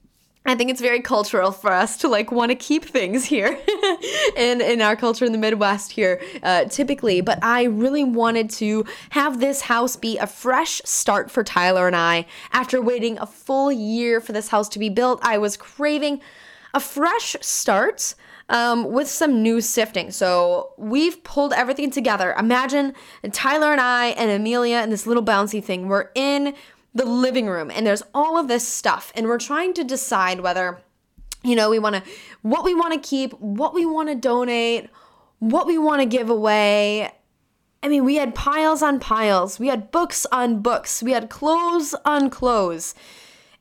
I 0.47 0.55
think 0.55 0.71
it's 0.71 0.81
very 0.81 1.01
cultural 1.01 1.53
for 1.53 1.71
us 1.71 1.99
to 1.99 2.09
like 2.09 2.33
want 2.33 2.51
to 2.51 2.55
keep 2.55 2.85
things 2.85 3.27
here 3.27 3.59
in 4.37 4.61
in 4.63 4.81
our 4.81 4.97
culture 4.97 5.27
in 5.27 5.33
the 5.33 5.39
Midwest 5.39 5.93
here, 5.93 6.21
uh, 6.43 6.65
typically. 6.65 7.21
But 7.21 7.39
I 7.43 7.65
really 7.65 8.05
wanted 8.05 8.49
to 8.51 8.87
have 9.11 9.39
this 9.39 9.63
house 9.63 9.97
be 9.97 10.17
a 10.17 10.27
fresh 10.27 10.81
start 10.85 11.31
for 11.31 11.45
Tyler 11.45 11.87
and 11.87 11.95
I. 11.95 12.27
After 12.53 12.81
waiting 12.81 13.19
a 13.19 13.27
full 13.27 13.71
year 13.71 14.21
for 14.21 14.33
this 14.33 14.49
house 14.49 14.69
to 14.71 14.79
be 14.79 14.89
built, 14.89 15.21
I 15.23 15.37
was 15.37 15.57
craving 15.59 16.21
a 16.73 16.81
fresh 16.81 17.37
start. 17.41 18.15
Um, 18.49 18.91
with 18.91 19.07
some 19.07 19.45
new 19.45 19.61
sifting. 19.61 20.11
So 20.11 20.73
we've 20.77 21.23
pulled 21.23 21.53
everything 21.53 21.93
together. 21.93 22.35
Imagine 22.37 22.95
Tyler 23.31 23.71
and 23.71 23.81
I 23.81 24.07
and 24.09 24.29
Amelia 24.29 24.79
and 24.79 24.91
this 24.91 25.07
little 25.07 25.23
bouncy 25.23 25.63
thing. 25.63 25.87
We're 25.87 26.11
in 26.17 26.57
the 26.95 27.05
living 27.05 27.47
room 27.47 27.71
and 27.71 27.87
there's 27.87 28.03
all 28.15 28.39
of 28.39 28.49
this 28.49 28.67
stuff 28.67 29.13
and 29.15 29.27
we're 29.27 29.39
trying 29.39 29.73
to 29.75 29.85
decide 29.85 30.41
whether 30.41 30.81
you 31.43 31.55
know 31.55 31.71
we 31.71 31.79
want 31.79 31.97
to 31.97 32.03
what 32.43 32.65
we 32.65 32.75
want 32.75 32.93
to 32.93 33.09
keep 33.09 33.33
what 33.41 33.75
we 33.75 33.87
want 33.87 34.09
to 34.09 34.15
donate 34.15 34.91
what 35.41 35.67
we 35.67 35.79
want 35.79 36.01
to 36.01 36.07
give 36.07 36.31
away. 36.31 37.11
I 37.83 37.89
mean 37.89 38.05
we 38.05 38.17
had 38.17 38.35
piles 38.35 38.83
on 38.83 39.01
piles. 39.01 39.59
We 39.59 39.69
had 39.69 39.91
books 39.91 40.27
on 40.31 40.61
books. 40.61 41.03
We 41.03 41.13
had 41.13 41.29
clothes 41.29 41.95
on 42.05 42.31
clothes. 42.31 42.95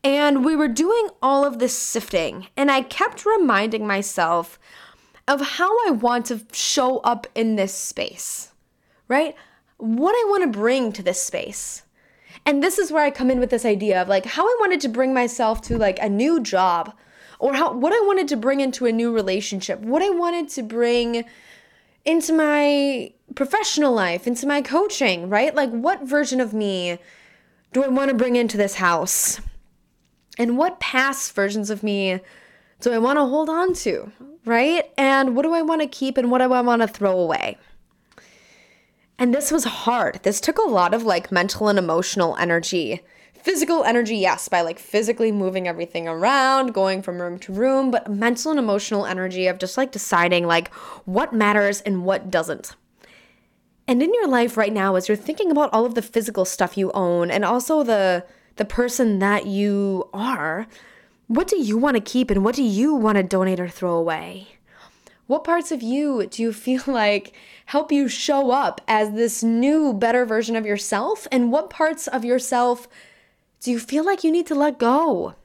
And 0.04 0.46
we 0.46 0.56
were 0.56 0.68
doing 0.68 1.10
all 1.22 1.44
of 1.44 1.60
this 1.60 1.76
sifting 1.76 2.48
and 2.56 2.72
i 2.72 2.82
kept 2.82 3.26
reminding 3.26 3.86
myself 3.86 4.58
of 5.28 5.42
how 5.42 5.70
i 5.88 5.92
want 5.92 6.28
to 6.28 6.46
show 6.54 7.00
up 7.00 7.28
in 7.36 7.56
this 7.56 7.74
space 7.74 8.54
right? 9.10 9.36
What 9.78 10.14
i 10.14 10.30
want 10.30 10.44
to 10.44 10.60
bring 10.60 10.94
to 10.94 11.04
this 11.04 11.22
space 11.22 11.84
and 12.50 12.64
this 12.64 12.80
is 12.80 12.92
where 12.92 13.04
I 13.04 13.12
come 13.12 13.30
in 13.30 13.40
with 13.40 13.52
this 13.52 13.64
idea 13.64 14.02
of 14.02 14.08
like 14.08 14.26
how 14.26 14.44
I 14.44 14.58
wanted 14.60 14.82
to 14.82 14.90
bring 14.90 15.14
myself 15.14 15.62
to 15.62 15.78
like 15.78 16.00
a 16.02 16.10
new 16.10 16.42
job 16.42 16.92
or 17.38 17.54
how 17.54 17.74
what 17.74 17.94
I 17.94 18.04
wanted 18.08 18.28
to 18.30 18.36
bring 18.36 18.60
into 18.60 18.88
a 18.88 18.92
new 18.92 19.14
relationship, 19.14 19.80
what 19.82 20.02
I 20.02 20.10
wanted 20.10 20.50
to 20.50 20.64
bring 20.64 21.26
into 22.06 22.34
my 22.34 23.14
professional 23.36 23.94
life, 23.94 24.26
into 24.26 24.48
my 24.48 24.64
coaching, 24.64 25.30
right? 25.30 25.54
Like 25.54 25.70
what 25.70 26.02
version 26.02 26.42
of 26.42 26.52
me 26.52 26.98
do 27.72 27.84
I 27.84 27.88
want 27.88 28.10
to 28.10 28.18
bring 28.18 28.36
into 28.36 28.58
this 28.58 28.74
house? 28.74 29.40
And 30.40 30.58
what 30.58 30.80
past 30.80 31.34
versions 31.34 31.70
of 31.70 31.84
me 31.84 32.20
do 32.82 32.92
I 32.92 32.98
want 32.98 33.18
to 33.18 33.26
hold 33.26 33.50
on 33.50 33.76
to, 33.86 34.12
right? 34.44 34.90
And 34.98 35.36
what 35.36 35.44
do 35.44 35.54
I 35.54 35.62
want 35.62 35.82
to 35.82 35.88
keep 35.88 36.18
and 36.18 36.32
what 36.32 36.40
do 36.40 36.52
I 36.52 36.62
want 36.62 36.82
to 36.82 36.88
throw 36.88 37.20
away? 37.20 37.60
And 39.20 39.36
this 39.36 39.52
was 39.52 39.66
hard. 39.66 40.22
This 40.24 40.40
took 40.40 40.58
a 40.58 40.62
lot 40.62 40.94
of 40.94 41.04
like 41.04 41.30
mental 41.30 41.68
and 41.68 41.78
emotional 41.78 42.38
energy. 42.38 43.02
Physical 43.34 43.84
energy, 43.84 44.16
yes, 44.16 44.48
by 44.48 44.62
like 44.62 44.80
physically 44.80 45.30
moving 45.30 45.68
everything 45.68 46.08
around, 46.08 46.74
going 46.74 47.02
from 47.02 47.22
room 47.22 47.38
to 47.40 47.52
room, 47.52 47.92
but 47.92 48.10
mental 48.10 48.52
and 48.52 48.60
emotional 48.60 49.06
energy 49.06 49.48
of 49.48 49.60
just 49.60 49.78
like 49.78 49.92
deciding 49.92 50.48
like 50.48 50.74
what 51.04 51.34
matters 51.34 51.82
and 51.82 52.06
what 52.06 52.32
doesn't. 52.32 52.78
And 53.90 54.02
in 54.02 54.14
your 54.14 54.28
life 54.28 54.56
right 54.56 54.72
now, 54.72 54.96
as 54.96 55.10
you're 55.10 55.18
thinking 55.18 55.52
about 55.52 55.70
all 55.74 55.86
of 55.86 55.96
the 55.96 56.02
physical 56.02 56.46
stuff 56.46 56.78
you 56.78 56.90
own 56.94 57.30
and 57.30 57.44
also 57.44 57.84
the 57.84 58.26
the 58.56 58.66
person 58.66 59.20
that 59.20 59.46
you 59.48 60.10
are, 60.14 60.68
what 61.28 61.48
do 61.48 61.62
you 61.62 61.78
want 61.78 61.96
to 61.96 62.02
keep 62.02 62.30
and 62.30 62.46
what 62.46 62.56
do 62.56 62.64
you 62.64 62.94
want 62.94 63.18
to 63.18 63.24
donate 63.24 63.60
or 63.60 63.70
throw 63.70 63.96
away? 63.96 64.59
What 65.30 65.44
parts 65.44 65.72
of 65.72 65.84
you 65.84 66.26
do 66.26 66.42
you 66.42 66.52
feel 66.52 66.82
like 66.88 67.34
help 67.68 67.92
you 67.92 68.08
show 68.08 68.50
up 68.50 68.82
as 68.88 69.12
this 69.12 69.44
new, 69.44 69.94
better 69.94 70.26
version 70.26 70.56
of 70.56 70.66
yourself? 70.66 71.28
And 71.32 71.52
what 71.52 71.70
parts 71.70 72.08
of 72.08 72.26
yourself 72.26 72.88
do 73.62 73.70
you 73.70 73.78
feel 73.78 74.04
like 74.04 74.24
you 74.24 74.32
need 74.32 74.48
to 74.48 74.56
let 74.56 74.80
go? 74.80 75.36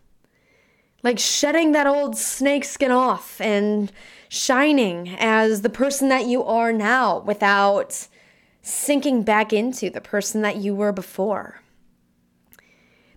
Like 1.02 1.18
shedding 1.18 1.72
that 1.72 1.86
old 1.86 2.16
snake 2.16 2.64
skin 2.64 2.90
off 2.90 3.38
and 3.42 3.92
shining 4.30 5.16
as 5.18 5.60
the 5.60 5.68
person 5.68 6.08
that 6.08 6.24
you 6.24 6.42
are 6.42 6.72
now 6.72 7.18
without 7.18 8.08
sinking 8.62 9.22
back 9.22 9.52
into 9.52 9.90
the 9.90 10.00
person 10.00 10.40
that 10.40 10.56
you 10.56 10.74
were 10.74 10.92
before. 10.92 11.60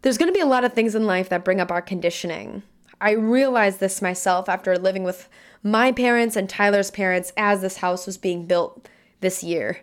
There's 0.01 0.17
going 0.17 0.27
to 0.27 0.37
be 0.37 0.41
a 0.41 0.45
lot 0.45 0.65
of 0.65 0.73
things 0.73 0.95
in 0.95 1.05
life 1.05 1.29
that 1.29 1.45
bring 1.45 1.61
up 1.61 1.71
our 1.71 1.81
conditioning. 1.81 2.63
I 2.99 3.11
realized 3.11 3.79
this 3.79 4.01
myself 4.01 4.49
after 4.49 4.77
living 4.77 5.03
with 5.03 5.29
my 5.63 5.91
parents 5.91 6.35
and 6.35 6.49
Tyler's 6.49 6.91
parents 6.91 7.31
as 7.37 7.61
this 7.61 7.77
house 7.77 8.05
was 8.05 8.17
being 8.17 8.45
built 8.45 8.87
this 9.19 9.43
year 9.43 9.79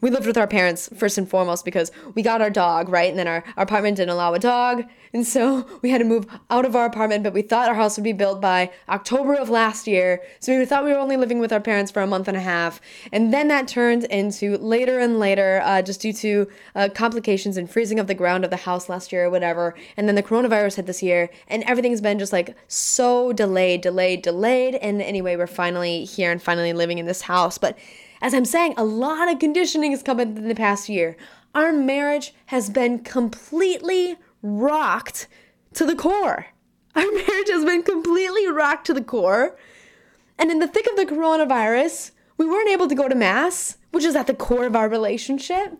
we 0.00 0.10
lived 0.10 0.26
with 0.26 0.38
our 0.38 0.46
parents 0.46 0.88
first 0.96 1.18
and 1.18 1.28
foremost 1.28 1.64
because 1.64 1.92
we 2.14 2.22
got 2.22 2.40
our 2.40 2.50
dog, 2.50 2.88
right? 2.88 3.10
And 3.10 3.18
then 3.18 3.28
our, 3.28 3.44
our 3.56 3.64
apartment 3.64 3.96
didn't 3.96 4.10
allow 4.10 4.34
a 4.34 4.38
dog. 4.38 4.84
And 5.12 5.26
so 5.26 5.66
we 5.82 5.90
had 5.90 5.98
to 5.98 6.04
move 6.04 6.26
out 6.48 6.64
of 6.64 6.74
our 6.74 6.86
apartment, 6.86 7.24
but 7.24 7.32
we 7.32 7.42
thought 7.42 7.68
our 7.68 7.74
house 7.74 7.96
would 7.96 8.04
be 8.04 8.12
built 8.12 8.40
by 8.40 8.70
October 8.88 9.34
of 9.34 9.50
last 9.50 9.86
year. 9.86 10.22
So 10.40 10.58
we 10.58 10.64
thought 10.64 10.84
we 10.84 10.92
were 10.92 10.98
only 10.98 11.16
living 11.16 11.38
with 11.38 11.52
our 11.52 11.60
parents 11.60 11.90
for 11.90 12.02
a 12.02 12.06
month 12.06 12.28
and 12.28 12.36
a 12.36 12.40
half. 12.40 12.80
And 13.12 13.32
then 13.32 13.48
that 13.48 13.68
turned 13.68 14.04
into 14.04 14.56
later 14.58 14.98
and 14.98 15.18
later, 15.18 15.60
uh, 15.64 15.82
just 15.82 16.00
due 16.00 16.12
to 16.14 16.48
uh, 16.74 16.88
complications 16.94 17.56
and 17.56 17.70
freezing 17.70 17.98
of 17.98 18.06
the 18.06 18.14
ground 18.14 18.44
of 18.44 18.50
the 18.50 18.56
house 18.56 18.88
last 18.88 19.12
year 19.12 19.26
or 19.26 19.30
whatever. 19.30 19.74
And 19.96 20.08
then 20.08 20.14
the 20.14 20.22
coronavirus 20.22 20.76
hit 20.76 20.86
this 20.86 21.02
year, 21.02 21.30
and 21.48 21.62
everything's 21.64 22.00
been 22.00 22.18
just 22.18 22.32
like 22.32 22.56
so 22.68 23.32
delayed, 23.32 23.80
delayed, 23.80 24.22
delayed. 24.22 24.76
And 24.76 25.02
anyway, 25.02 25.36
we're 25.36 25.46
finally 25.46 26.04
here 26.04 26.30
and 26.30 26.42
finally 26.42 26.72
living 26.72 26.98
in 26.98 27.06
this 27.06 27.22
house. 27.22 27.58
But 27.58 27.76
as 28.20 28.34
I'm 28.34 28.44
saying, 28.44 28.74
a 28.76 28.84
lot 28.84 29.30
of 29.30 29.38
conditioning 29.38 29.92
has 29.92 30.02
come 30.02 30.20
in 30.20 30.48
the 30.48 30.54
past 30.54 30.88
year. 30.88 31.16
Our 31.54 31.72
marriage 31.72 32.34
has 32.46 32.70
been 32.70 33.00
completely 33.00 34.16
rocked 34.42 35.26
to 35.74 35.86
the 35.86 35.96
core. 35.96 36.46
Our 36.94 37.06
marriage 37.06 37.48
has 37.48 37.64
been 37.64 37.82
completely 37.82 38.48
rocked 38.48 38.86
to 38.86 38.94
the 38.94 39.02
core. 39.02 39.56
And 40.38 40.50
in 40.50 40.58
the 40.58 40.66
thick 40.66 40.86
of 40.86 40.96
the 40.96 41.06
coronavirus, 41.06 42.10
we 42.36 42.46
weren't 42.46 42.70
able 42.70 42.88
to 42.88 42.94
go 42.94 43.08
to 43.08 43.14
Mass, 43.14 43.76
which 43.90 44.04
is 44.04 44.16
at 44.16 44.26
the 44.26 44.34
core 44.34 44.64
of 44.64 44.74
our 44.74 44.88
relationship. 44.88 45.78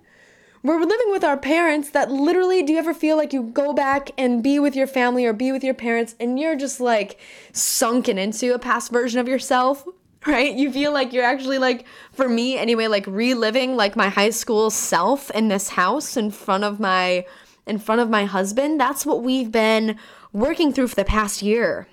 We're 0.62 0.78
living 0.78 1.10
with 1.10 1.24
our 1.24 1.38
parents 1.38 1.90
that 1.90 2.10
literally, 2.10 2.62
do 2.62 2.74
you 2.74 2.78
ever 2.78 2.92
feel 2.92 3.16
like 3.16 3.32
you 3.32 3.44
go 3.44 3.72
back 3.72 4.10
and 4.18 4.42
be 4.42 4.58
with 4.58 4.76
your 4.76 4.86
family 4.86 5.24
or 5.24 5.32
be 5.32 5.52
with 5.52 5.64
your 5.64 5.74
parents 5.74 6.14
and 6.20 6.38
you're 6.38 6.56
just 6.56 6.80
like 6.80 7.18
sunken 7.52 8.18
into 8.18 8.52
a 8.54 8.58
past 8.58 8.92
version 8.92 9.18
of 9.18 9.26
yourself? 9.26 9.86
Right? 10.26 10.54
You 10.54 10.72
feel 10.72 10.92
like 10.92 11.12
you're 11.12 11.24
actually 11.24 11.58
like 11.58 11.86
for 12.12 12.28
me 12.28 12.58
anyway 12.58 12.86
like 12.86 13.06
reliving 13.06 13.76
like 13.76 13.96
my 13.96 14.08
high 14.08 14.30
school 14.30 14.70
self 14.70 15.30
in 15.30 15.48
this 15.48 15.70
house 15.70 16.16
in 16.16 16.30
front 16.30 16.64
of 16.64 16.78
my 16.78 17.24
in 17.66 17.78
front 17.78 18.00
of 18.00 18.10
my 18.10 18.24
husband. 18.24 18.80
That's 18.80 19.06
what 19.06 19.22
we've 19.22 19.52
been 19.52 19.96
working 20.32 20.72
through 20.72 20.88
for 20.88 20.96
the 20.96 21.04
past 21.04 21.42
year. 21.42 21.86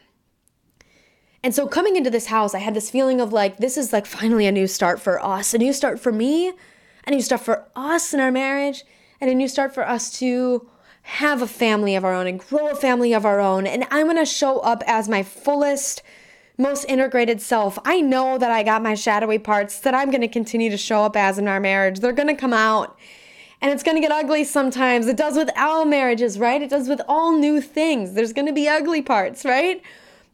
And 1.43 1.53
so 1.53 1.67
coming 1.67 1.96
into 1.96 2.10
this 2.10 2.27
house, 2.27 2.53
I 2.55 2.60
had 2.60 2.74
this 2.74 2.89
feeling 2.89 3.22
of 3.22 3.31
like, 3.31 3.57
this 3.57 3.77
is 3.77 3.93
like 3.93 4.05
finally 4.05 4.48
a 4.48 4.51
new 4.51 4.67
start 4.67 5.00
for 5.00 5.24
us, 5.24 5.53
a 5.53 5.57
new 5.57 5.72
start 5.72 6.00
for 6.00 6.12
me, 6.12 6.51
a 7.05 7.12
new 7.12 7.22
start 7.22 7.41
for 7.41 7.67
us 7.75 8.13
in 8.13 8.19
our 8.19 8.31
marriage, 8.31 8.84
and 9.22 9.29
a 9.29 9.36
new 9.36 9.48
start 9.48 9.74
for 9.74 9.88
us 9.88 10.12
to 10.19 10.69
have 11.03 11.41
a 11.41 11.48
family 11.48 11.96
of 11.96 12.03
our 12.03 12.13
own 12.13 12.27
and 12.27 12.39
grow 12.39 12.69
a 12.69 12.75
family 12.75 13.13
of 13.13 13.25
our 13.25 13.39
own. 13.39 13.65
And 13.65 13.86
I'm 13.91 14.07
gonna 14.07 14.25
show 14.25 14.60
up 14.60 14.84
as 14.88 15.07
my 15.07 15.24
fullest, 15.24 16.03
most 16.57 16.85
integrated 16.85 17.41
self. 17.41 17.77
I 17.85 18.01
know 18.01 18.37
that 18.37 18.51
I 18.51 18.63
got 18.63 18.81
my 18.81 18.95
shadowy 18.95 19.37
parts 19.37 19.79
that 19.81 19.93
I'm 19.93 20.11
gonna 20.11 20.27
continue 20.27 20.69
to 20.69 20.77
show 20.77 21.03
up 21.03 21.15
as 21.15 21.37
in 21.37 21.47
our 21.47 21.59
marriage. 21.59 21.99
They're 21.99 22.13
gonna 22.13 22.35
come 22.35 22.53
out. 22.53 22.97
And 23.61 23.71
it's 23.71 23.83
gonna 23.83 24.01
get 24.01 24.11
ugly 24.11 24.43
sometimes. 24.43 25.07
It 25.07 25.17
does 25.17 25.35
with 25.35 25.49
all 25.57 25.85
marriages, 25.85 26.39
right? 26.39 26.61
It 26.61 26.69
does 26.69 26.89
with 26.89 27.01
all 27.07 27.31
new 27.31 27.61
things. 27.61 28.13
There's 28.13 28.33
gonna 28.33 28.53
be 28.53 28.67
ugly 28.67 29.01
parts, 29.01 29.45
right? 29.45 29.81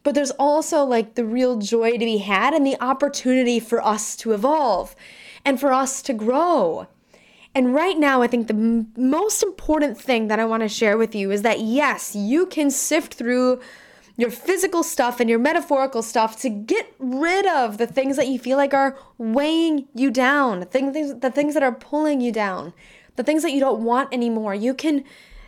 But 0.02 0.14
there's 0.14 0.30
also 0.32 0.84
like 0.84 1.14
the 1.14 1.24
real 1.24 1.56
joy 1.56 1.92
to 1.92 1.98
be 1.98 2.18
had 2.18 2.54
and 2.54 2.66
the 2.66 2.80
opportunity 2.80 3.58
for 3.60 3.84
us 3.84 4.16
to 4.16 4.32
evolve 4.32 4.94
and 5.44 5.58
for 5.58 5.72
us 5.72 6.02
to 6.02 6.12
grow. 6.12 6.86
And 7.54 7.74
right 7.74 7.98
now, 7.98 8.20
I 8.20 8.26
think 8.26 8.48
the 8.48 8.54
m- 8.54 8.92
most 8.96 9.42
important 9.42 9.96
thing 9.96 10.28
that 10.28 10.40
I 10.40 10.44
want 10.44 10.62
to 10.62 10.68
share 10.68 10.98
with 10.98 11.14
you 11.14 11.30
is 11.30 11.42
that 11.42 11.60
yes, 11.60 12.14
you 12.14 12.46
can 12.46 12.70
sift 12.70 13.14
through 13.14 13.60
your 14.16 14.30
physical 14.30 14.82
stuff 14.82 15.18
and 15.18 15.28
your 15.28 15.38
metaphorical 15.38 16.02
stuff 16.02 16.40
to 16.40 16.48
get 16.48 16.94
rid 16.98 17.46
of 17.46 17.78
the 17.78 17.86
things 17.86 18.16
that 18.16 18.28
you 18.28 18.38
feel 18.38 18.56
like 18.56 18.72
are 18.72 18.96
weighing 19.18 19.86
you 19.94 20.10
down, 20.10 20.60
the 20.60 20.66
things, 20.66 21.20
the 21.20 21.30
things 21.30 21.54
that 21.54 21.62
are 21.62 21.72
pulling 21.72 22.20
you 22.20 22.30
down, 22.30 22.72
the 23.16 23.24
things 23.24 23.42
that 23.42 23.52
you 23.52 23.60
don't 23.60 23.82
want 23.82 24.12
anymore. 24.12 24.54
You 24.54 24.74
can 24.74 25.04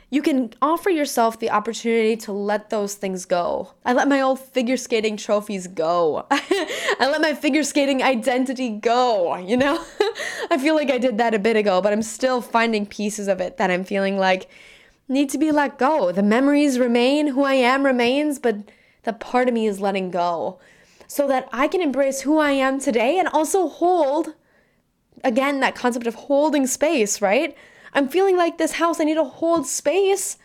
you 0.09 0.23
can 0.23 0.53
offer 0.63 0.89
yourself 0.89 1.41
the 1.41 1.51
opportunity 1.51 2.17
to 2.17 2.33
let 2.33 2.71
those 2.71 2.95
things 2.95 3.25
go. 3.25 3.73
I 3.85 3.93
let 3.93 4.07
my 4.07 4.21
old 4.21 4.39
figure 4.39 4.77
skating 4.77 5.17
trophies 5.17 5.67
go. 5.67 6.27
I 6.31 6.97
let 7.01 7.21
my 7.21 7.35
figure 7.35 7.65
skating 7.65 8.05
identity 8.05 8.71
go, 8.71 9.35
you 9.37 9.57
know? 9.57 9.85
I 10.51 10.59
feel 10.59 10.77
like 10.77 10.93
I 10.93 10.99
did 10.99 11.19
that 11.19 11.35
a 11.35 11.41
bit 11.41 11.57
ago, 11.57 11.83
but 11.83 11.93
I'm 11.93 12.03
still 12.03 12.41
finding 12.41 12.87
pieces 12.87 13.27
of 13.27 13.41
it 13.41 13.57
that 13.57 13.71
I'm 13.71 13.83
feeling 13.83 14.17
like 14.17 14.49
need 15.09 15.31
to 15.31 15.39
be 15.39 15.53
let 15.53 15.79
go. 15.79 16.13
The 16.13 16.23
memories 16.23 16.79
remain, 16.79 17.29
who 17.29 17.43
I 17.45 17.55
am 17.55 17.85
remains, 17.85 18.39
but 18.39 18.57
the 19.05 19.13
part 19.13 19.49
of 19.49 19.55
me 19.55 19.67
is 19.67 19.81
letting 19.81 20.11
go 20.11 20.59
so 21.07 21.29
that 21.29 21.49
I 21.53 21.69
can 21.69 21.81
embrace 21.81 22.23
who 22.23 22.39
I 22.39 22.51
am 22.51 22.81
today 22.81 23.19
and 23.19 23.29
also 23.29 23.69
hold 23.69 24.35
again 25.23 25.61
that 25.61 25.75
concept 25.75 26.07
of 26.07 26.15
holding 26.15 26.67
space, 26.67 27.23
right? 27.23 27.57
I'm 27.93 28.09
feeling 28.09 28.37
like 28.37 28.59
this 28.59 28.73
house, 28.73 29.01
I 29.01 29.05
need 29.05 29.15
to 29.15 29.25
hold 29.25 29.67
space 29.67 30.37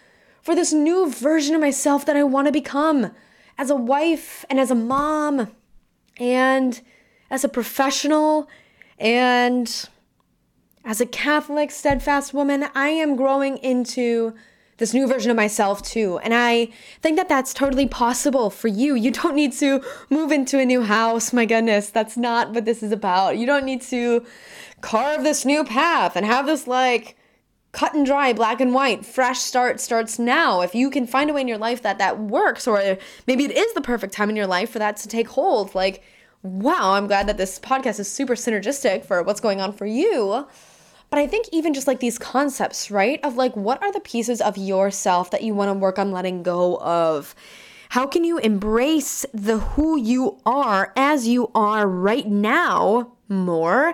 for 0.41 0.55
this 0.55 0.71
new 0.71 1.09
version 1.09 1.55
of 1.55 1.61
myself 1.61 2.05
that 2.05 2.15
I 2.15 2.23
want 2.23 2.47
to 2.47 2.51
become 2.51 3.11
as 3.57 3.69
a 3.69 3.75
wife 3.75 4.45
and 4.49 4.59
as 4.59 4.71
a 4.71 4.75
mom 4.75 5.51
and 6.17 6.81
as 7.29 7.43
a 7.43 7.49
professional 7.49 8.47
and 8.97 9.89
as 10.83 11.01
a 11.01 11.05
Catholic, 11.05 11.71
steadfast 11.71 12.33
woman. 12.33 12.65
I 12.73 12.89
am 12.89 13.15
growing 13.15 13.57
into 13.57 14.33
this 14.81 14.95
new 14.95 15.07
version 15.07 15.29
of 15.29 15.37
myself 15.37 15.83
too. 15.83 16.17
And 16.23 16.33
I 16.33 16.69
think 17.01 17.15
that 17.15 17.29
that's 17.29 17.53
totally 17.53 17.87
possible 17.87 18.49
for 18.49 18.67
you. 18.67 18.95
You 18.95 19.11
don't 19.11 19.35
need 19.35 19.53
to 19.53 19.81
move 20.09 20.31
into 20.31 20.59
a 20.59 20.65
new 20.65 20.81
house. 20.81 21.31
My 21.31 21.45
goodness, 21.45 21.91
that's 21.91 22.17
not 22.17 22.51
what 22.51 22.65
this 22.65 22.81
is 22.81 22.91
about. 22.91 23.37
You 23.37 23.45
don't 23.45 23.63
need 23.63 23.83
to 23.83 24.25
carve 24.81 25.23
this 25.23 25.45
new 25.45 25.63
path 25.63 26.15
and 26.15 26.25
have 26.25 26.47
this 26.47 26.65
like 26.65 27.15
cut 27.73 27.93
and 27.93 28.07
dry, 28.07 28.33
black 28.33 28.59
and 28.59 28.73
white, 28.73 29.05
fresh 29.05 29.39
start 29.39 29.79
starts 29.79 30.17
now. 30.17 30.61
If 30.61 30.73
you 30.73 30.89
can 30.89 31.05
find 31.05 31.29
a 31.29 31.33
way 31.33 31.41
in 31.41 31.47
your 31.47 31.59
life 31.59 31.83
that 31.83 31.99
that 31.99 32.19
works, 32.19 32.67
or 32.67 32.97
maybe 33.27 33.45
it 33.45 33.51
is 33.51 33.73
the 33.73 33.81
perfect 33.81 34.13
time 34.13 34.31
in 34.31 34.35
your 34.35 34.47
life 34.47 34.71
for 34.71 34.79
that 34.79 34.97
to 34.97 35.07
take 35.07 35.29
hold, 35.29 35.75
like, 35.75 36.03
wow, 36.41 36.93
I'm 36.93 37.05
glad 37.05 37.27
that 37.27 37.37
this 37.37 37.59
podcast 37.59 37.99
is 37.99 38.11
super 38.11 38.33
synergistic 38.33 39.05
for 39.05 39.21
what's 39.21 39.39
going 39.39 39.61
on 39.61 39.73
for 39.73 39.85
you. 39.85 40.47
But 41.11 41.19
I 41.19 41.27
think 41.27 41.47
even 41.51 41.75
just 41.75 41.85
like 41.85 41.99
these 41.99 42.17
concepts, 42.17 42.89
right? 42.89 43.19
Of 43.23 43.35
like, 43.35 43.55
what 43.55 43.83
are 43.83 43.91
the 43.91 43.99
pieces 43.99 44.41
of 44.41 44.57
yourself 44.57 45.29
that 45.29 45.43
you 45.43 45.53
want 45.53 45.69
to 45.69 45.77
work 45.77 45.99
on 45.99 46.11
letting 46.11 46.41
go 46.41 46.77
of? 46.77 47.35
How 47.89 48.07
can 48.07 48.23
you 48.23 48.39
embrace 48.39 49.23
the 49.33 49.59
who 49.59 49.97
you 49.97 50.39
are 50.45 50.91
as 50.95 51.27
you 51.27 51.51
are 51.53 51.87
right 51.87 52.25
now 52.25 53.11
more? 53.29 53.93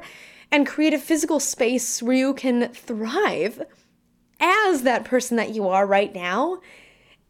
and 0.52 0.68
create 0.68 0.94
a 0.94 1.00
physical 1.00 1.40
space 1.40 2.02
where 2.02 2.16
you 2.16 2.34
can 2.34 2.70
thrive 2.70 3.62
as 4.40 4.84
that 4.84 5.04
person 5.04 5.38
that 5.38 5.54
you 5.54 5.68
are 5.68 5.86
right 5.86 6.14
now, 6.14 6.60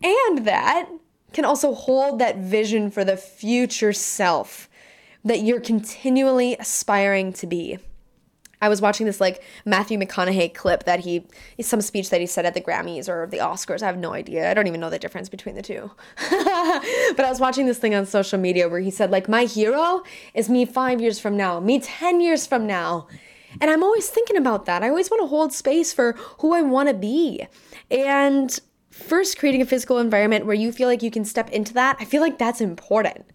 and 0.04 0.46
that 0.46 0.90
can 1.34 1.46
also 1.46 1.74
hold 1.74 2.20
that 2.20 2.38
vision 2.38 2.92
for 2.92 3.04
the 3.04 3.18
future 3.18 3.94
self 3.94 4.70
that 5.24 5.42
you're 5.42 5.60
continually 5.60 6.56
aspiring 6.60 7.34
to 7.34 7.48
be. 7.48 7.80
I 8.62 8.70
was 8.70 8.82
watching 8.82 9.06
this 9.06 9.22
like 9.22 9.44
Matthew 9.66 10.00
McConaughey 10.00 10.54
clip 10.54 10.84
that 10.86 11.02
he 11.02 11.26
some 11.62 11.82
speech 11.82 12.10
that 12.10 12.20
he 12.20 12.28
said 12.28 12.46
at 12.46 12.54
the 12.54 12.62
Grammys 12.62 13.08
or 13.08 13.28
the 13.28 13.38
Oscars. 13.38 13.84
I 13.84 13.86
have 13.86 13.98
no 13.98 14.14
idea. 14.14 14.50
I 14.50 14.54
don't 14.54 14.68
even 14.68 14.80
know 14.80 14.90
the 14.90 15.00
difference 15.00 15.30
between 15.30 15.56
the 15.56 15.62
two. 15.62 15.92
but 16.20 17.26
I 17.26 17.30
was 17.30 17.40
watching 17.40 17.68
this 17.68 17.78
thing 17.78 17.94
on 17.94 18.06
social 18.06 18.40
media 18.40 18.68
where 18.68 18.80
he 18.80 18.92
said 18.92 19.12
like 19.12 19.30
my 19.30 19.46
hero 19.46 20.04
is 20.34 20.50
me 20.50 20.66
5 20.66 21.02
years 21.02 21.20
from 21.20 21.38
now, 21.38 21.60
me 21.60 21.80
10 21.80 22.20
years 22.20 22.48
from 22.48 22.66
now. 22.66 23.08
And 23.62 23.72
I'm 23.72 23.84
always 23.84 24.10
thinking 24.10 24.38
about 24.38 24.66
that. 24.66 24.84
I 24.84 24.90
always 24.90 25.10
want 25.10 25.22
to 25.22 25.28
hold 25.28 25.54
space 25.54 25.94
for 25.94 26.14
who 26.40 26.54
I 26.54 26.62
want 26.62 26.90
to 26.90 26.94
be. 26.94 27.48
And 27.90 28.58
first 28.90 29.38
creating 29.38 29.62
a 29.62 29.66
physical 29.66 30.00
environment 30.00 30.46
where 30.46 30.56
you 30.56 30.72
feel 30.72 30.88
like 30.88 31.04
you 31.04 31.12
can 31.12 31.26
step 31.26 31.50
into 31.52 31.74
that, 31.76 31.98
I 32.00 32.06
feel 32.06 32.22
like 32.22 32.38
that's 32.38 32.62
important 32.62 33.26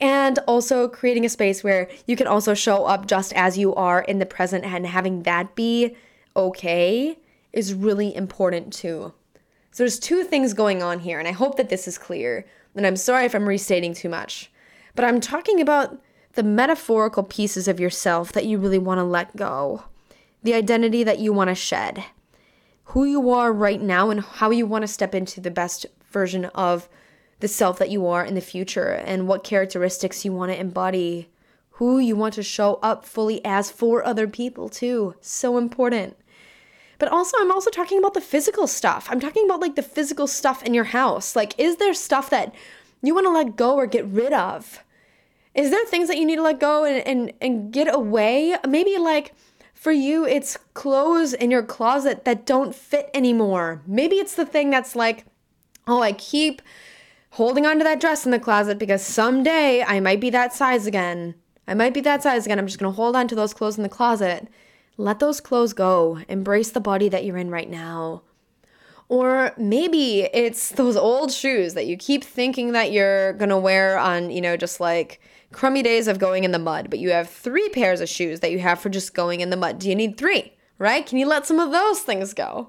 and 0.00 0.38
also 0.46 0.88
creating 0.88 1.24
a 1.24 1.28
space 1.28 1.62
where 1.62 1.88
you 2.06 2.16
can 2.16 2.26
also 2.26 2.54
show 2.54 2.84
up 2.84 3.06
just 3.06 3.32
as 3.34 3.58
you 3.58 3.74
are 3.74 4.02
in 4.02 4.18
the 4.18 4.26
present 4.26 4.64
and 4.64 4.86
having 4.86 5.22
that 5.22 5.54
be 5.54 5.96
okay 6.36 7.18
is 7.52 7.74
really 7.74 8.14
important 8.14 8.72
too. 8.72 9.12
So 9.70 9.82
there's 9.82 9.98
two 9.98 10.24
things 10.24 10.54
going 10.54 10.82
on 10.82 11.00
here, 11.00 11.18
and 11.18 11.26
I 11.26 11.32
hope 11.32 11.56
that 11.56 11.68
this 11.68 11.88
is 11.88 11.98
clear. 11.98 12.46
And 12.76 12.86
I'm 12.86 12.96
sorry 12.96 13.24
if 13.24 13.34
I'm 13.34 13.48
restating 13.48 13.94
too 13.94 14.08
much, 14.08 14.50
but 14.94 15.04
I'm 15.04 15.20
talking 15.20 15.60
about 15.60 16.00
the 16.34 16.42
metaphorical 16.42 17.22
pieces 17.22 17.68
of 17.68 17.80
yourself 17.80 18.32
that 18.32 18.46
you 18.46 18.58
really 18.58 18.78
want 18.78 18.98
to 18.98 19.04
let 19.04 19.36
go, 19.36 19.84
the 20.42 20.54
identity 20.54 21.04
that 21.04 21.20
you 21.20 21.32
want 21.32 21.48
to 21.48 21.54
shed, 21.54 22.04
who 22.86 23.04
you 23.04 23.30
are 23.30 23.52
right 23.52 23.80
now, 23.80 24.10
and 24.10 24.20
how 24.20 24.50
you 24.50 24.66
want 24.66 24.82
to 24.82 24.88
step 24.88 25.14
into 25.14 25.40
the 25.40 25.50
best 25.50 25.86
version 26.10 26.46
of 26.46 26.88
the 27.44 27.48
self 27.48 27.78
that 27.78 27.90
you 27.90 28.06
are 28.06 28.24
in 28.24 28.34
the 28.34 28.40
future 28.40 28.88
and 28.88 29.28
what 29.28 29.44
characteristics 29.44 30.24
you 30.24 30.32
want 30.32 30.50
to 30.50 30.58
embody, 30.58 31.28
who 31.72 31.98
you 31.98 32.16
want 32.16 32.32
to 32.32 32.42
show 32.42 32.78
up 32.82 33.04
fully 33.04 33.44
as 33.44 33.70
for 33.70 34.02
other 34.02 34.26
people, 34.26 34.70
too. 34.70 35.14
So 35.20 35.58
important. 35.58 36.16
But 36.98 37.10
also, 37.10 37.36
I'm 37.38 37.52
also 37.52 37.68
talking 37.68 37.98
about 37.98 38.14
the 38.14 38.22
physical 38.22 38.66
stuff. 38.66 39.08
I'm 39.10 39.20
talking 39.20 39.44
about 39.44 39.60
like 39.60 39.74
the 39.74 39.82
physical 39.82 40.26
stuff 40.26 40.62
in 40.62 40.72
your 40.72 40.84
house. 40.84 41.36
Like, 41.36 41.54
is 41.58 41.76
there 41.76 41.92
stuff 41.92 42.30
that 42.30 42.54
you 43.02 43.14
want 43.14 43.26
to 43.26 43.30
let 43.30 43.56
go 43.56 43.76
or 43.76 43.86
get 43.86 44.06
rid 44.06 44.32
of? 44.32 44.82
Is 45.54 45.70
there 45.70 45.84
things 45.84 46.08
that 46.08 46.16
you 46.16 46.24
need 46.24 46.36
to 46.36 46.42
let 46.42 46.58
go 46.58 46.86
and, 46.86 47.06
and, 47.06 47.32
and 47.42 47.70
get 47.70 47.94
away? 47.94 48.56
Maybe 48.66 48.96
like 48.96 49.34
for 49.74 49.92
you, 49.92 50.24
it's 50.24 50.56
clothes 50.72 51.34
in 51.34 51.50
your 51.50 51.62
closet 51.62 52.24
that 52.24 52.46
don't 52.46 52.74
fit 52.74 53.10
anymore. 53.12 53.82
Maybe 53.86 54.16
it's 54.16 54.34
the 54.34 54.46
thing 54.46 54.70
that's 54.70 54.96
like, 54.96 55.26
oh, 55.86 56.00
I 56.00 56.12
keep 56.12 56.62
holding 57.34 57.66
on 57.66 57.78
to 57.78 57.84
that 57.84 58.00
dress 58.00 58.24
in 58.24 58.30
the 58.30 58.38
closet 58.38 58.78
because 58.78 59.02
someday 59.02 59.82
I 59.82 59.98
might 59.98 60.20
be 60.20 60.30
that 60.30 60.52
size 60.52 60.86
again. 60.86 61.34
I 61.66 61.74
might 61.74 61.92
be 61.92 62.00
that 62.02 62.22
size 62.22 62.46
again. 62.46 62.60
I'm 62.60 62.66
just 62.68 62.78
going 62.78 62.92
to 62.92 62.96
hold 62.96 63.16
on 63.16 63.26
to 63.26 63.34
those 63.34 63.52
clothes 63.52 63.76
in 63.76 63.82
the 63.82 63.88
closet. 63.88 64.46
Let 64.98 65.18
those 65.18 65.40
clothes 65.40 65.72
go. 65.72 66.20
Embrace 66.28 66.70
the 66.70 66.80
body 66.80 67.08
that 67.08 67.24
you're 67.24 67.36
in 67.36 67.50
right 67.50 67.68
now. 67.68 68.22
Or 69.08 69.52
maybe 69.58 70.28
it's 70.32 70.68
those 70.70 70.96
old 70.96 71.32
shoes 71.32 71.74
that 71.74 71.86
you 71.86 71.96
keep 71.96 72.22
thinking 72.22 72.70
that 72.70 72.92
you're 72.92 73.32
going 73.32 73.48
to 73.48 73.58
wear 73.58 73.98
on, 73.98 74.30
you 74.30 74.40
know, 74.40 74.56
just 74.56 74.78
like 74.78 75.20
crummy 75.50 75.82
days 75.82 76.06
of 76.06 76.20
going 76.20 76.44
in 76.44 76.52
the 76.52 76.58
mud, 76.60 76.88
but 76.88 77.00
you 77.00 77.10
have 77.10 77.28
three 77.28 77.68
pairs 77.70 78.00
of 78.00 78.08
shoes 78.08 78.40
that 78.40 78.52
you 78.52 78.60
have 78.60 78.78
for 78.78 78.90
just 78.90 79.12
going 79.12 79.40
in 79.40 79.50
the 79.50 79.56
mud. 79.56 79.80
Do 79.80 79.88
you 79.88 79.96
need 79.96 80.16
three, 80.16 80.52
right? 80.78 81.04
Can 81.04 81.18
you 81.18 81.26
let 81.26 81.46
some 81.46 81.58
of 81.58 81.72
those 81.72 81.98
things 81.98 82.32
go? 82.32 82.68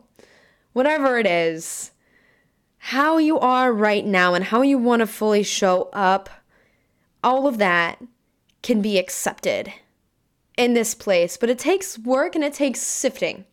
Whatever 0.74 1.20
it 1.20 1.28
is, 1.28 1.92
how 2.90 3.18
you 3.18 3.40
are 3.40 3.74
right 3.74 4.06
now 4.06 4.36
and 4.36 4.44
how 4.44 4.62
you 4.62 4.78
want 4.78 5.00
to 5.00 5.08
fully 5.08 5.42
show 5.42 5.90
up, 5.92 6.30
all 7.24 7.48
of 7.48 7.58
that 7.58 8.00
can 8.62 8.80
be 8.80 9.00
accepted 9.00 9.74
in 10.56 10.76
this 10.76 10.94
place, 10.94 11.36
but 11.36 11.50
it 11.50 11.58
takes 11.58 11.98
work 11.98 12.36
and 12.36 12.44
it 12.44 12.54
takes 12.54 12.80
sifting. 12.82 13.44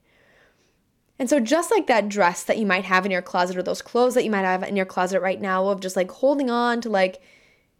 And 1.19 1.31
so, 1.31 1.41
just 1.41 1.71
like 1.71 1.87
that 1.87 2.11
dress 2.11 2.43
that 2.43 2.59
you 2.59 2.67
might 2.67 2.85
have 2.85 3.07
in 3.07 3.11
your 3.11 3.23
closet, 3.23 3.57
or 3.57 3.63
those 3.63 3.81
clothes 3.81 4.13
that 4.13 4.25
you 4.25 4.31
might 4.31 4.45
have 4.45 4.63
in 4.65 4.77
your 4.77 4.85
closet 4.85 5.23
right 5.23 5.41
now, 5.41 5.67
of 5.69 5.81
just 5.81 5.97
like 5.97 6.11
holding 6.11 6.51
on 6.51 6.83
to 6.83 6.91
like 6.91 7.23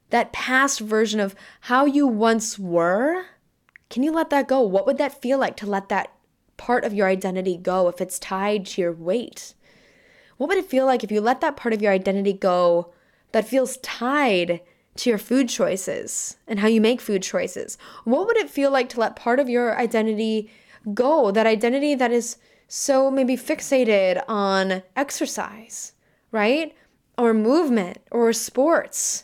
that 0.09 0.33
past 0.33 0.81
version 0.81 1.21
of 1.21 1.35
how 1.61 1.85
you 1.85 2.07
once 2.07 2.59
were, 2.59 3.27
can 3.91 4.03
you 4.03 4.11
let 4.11 4.31
that 4.31 4.49
go? 4.49 4.63
What 4.63 4.87
would 4.87 4.97
that 4.97 5.21
feel 5.21 5.39
like 5.39 5.59
to 5.59 5.67
let 5.67 5.91
that 5.91 6.15
part 6.57 6.85
of 6.85 6.95
your 6.95 7.09
identity 7.09 7.59
go 7.59 7.89
if 7.89 8.01
it's 8.01 8.19
tied 8.19 8.65
to 8.69 8.81
your 8.81 8.93
weight? 8.93 9.53
What 10.43 10.49
would 10.49 10.59
it 10.59 10.69
feel 10.69 10.87
like 10.87 11.05
if 11.05 11.13
you 11.13 11.21
let 11.21 11.41
that 11.41 11.57
part 11.57 11.73
of 11.73 11.81
your 11.81 11.93
identity 11.93 12.33
go 12.33 12.93
that 13.31 13.47
feels 13.47 13.77
tied 13.77 14.61
to 14.97 15.09
your 15.09 15.17
food 15.17 15.49
choices 15.49 16.37
and 16.49 16.59
how 16.59 16.67
you 16.67 16.81
make 16.81 17.01
food 17.01 17.23
choices? 17.23 17.79
What 18.03 18.27
would 18.27 18.37
it 18.37 18.51
feel 18.51 18.73
like 18.73 18.89
to 18.89 18.99
let 18.99 19.15
part 19.15 19.39
of 19.39 19.49
your 19.49 19.79
identity 19.79 20.51
go? 20.95 21.31
That 21.31 21.47
identity 21.47 21.95
that 21.95 22.11
is 22.11 22.39
so 22.67 23.09
maybe 23.09 23.37
fixated 23.37 24.21
on 24.27 24.83
exercise, 24.97 25.93
right? 26.33 26.75
Or 27.17 27.33
movement 27.33 27.99
or 28.11 28.33
sports, 28.33 29.23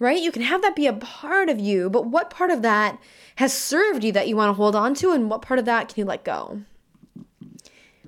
right? 0.00 0.20
You 0.20 0.32
can 0.32 0.42
have 0.42 0.62
that 0.62 0.74
be 0.74 0.88
a 0.88 0.92
part 0.92 1.48
of 1.48 1.60
you, 1.60 1.88
but 1.88 2.06
what 2.06 2.28
part 2.28 2.50
of 2.50 2.62
that 2.62 2.98
has 3.36 3.54
served 3.56 4.02
you 4.02 4.10
that 4.10 4.26
you 4.26 4.34
want 4.34 4.48
to 4.48 4.54
hold 4.54 4.74
on 4.74 4.94
to, 4.94 5.12
and 5.12 5.30
what 5.30 5.42
part 5.42 5.60
of 5.60 5.64
that 5.66 5.90
can 5.90 6.00
you 6.00 6.06
let 6.06 6.24
go? 6.24 6.62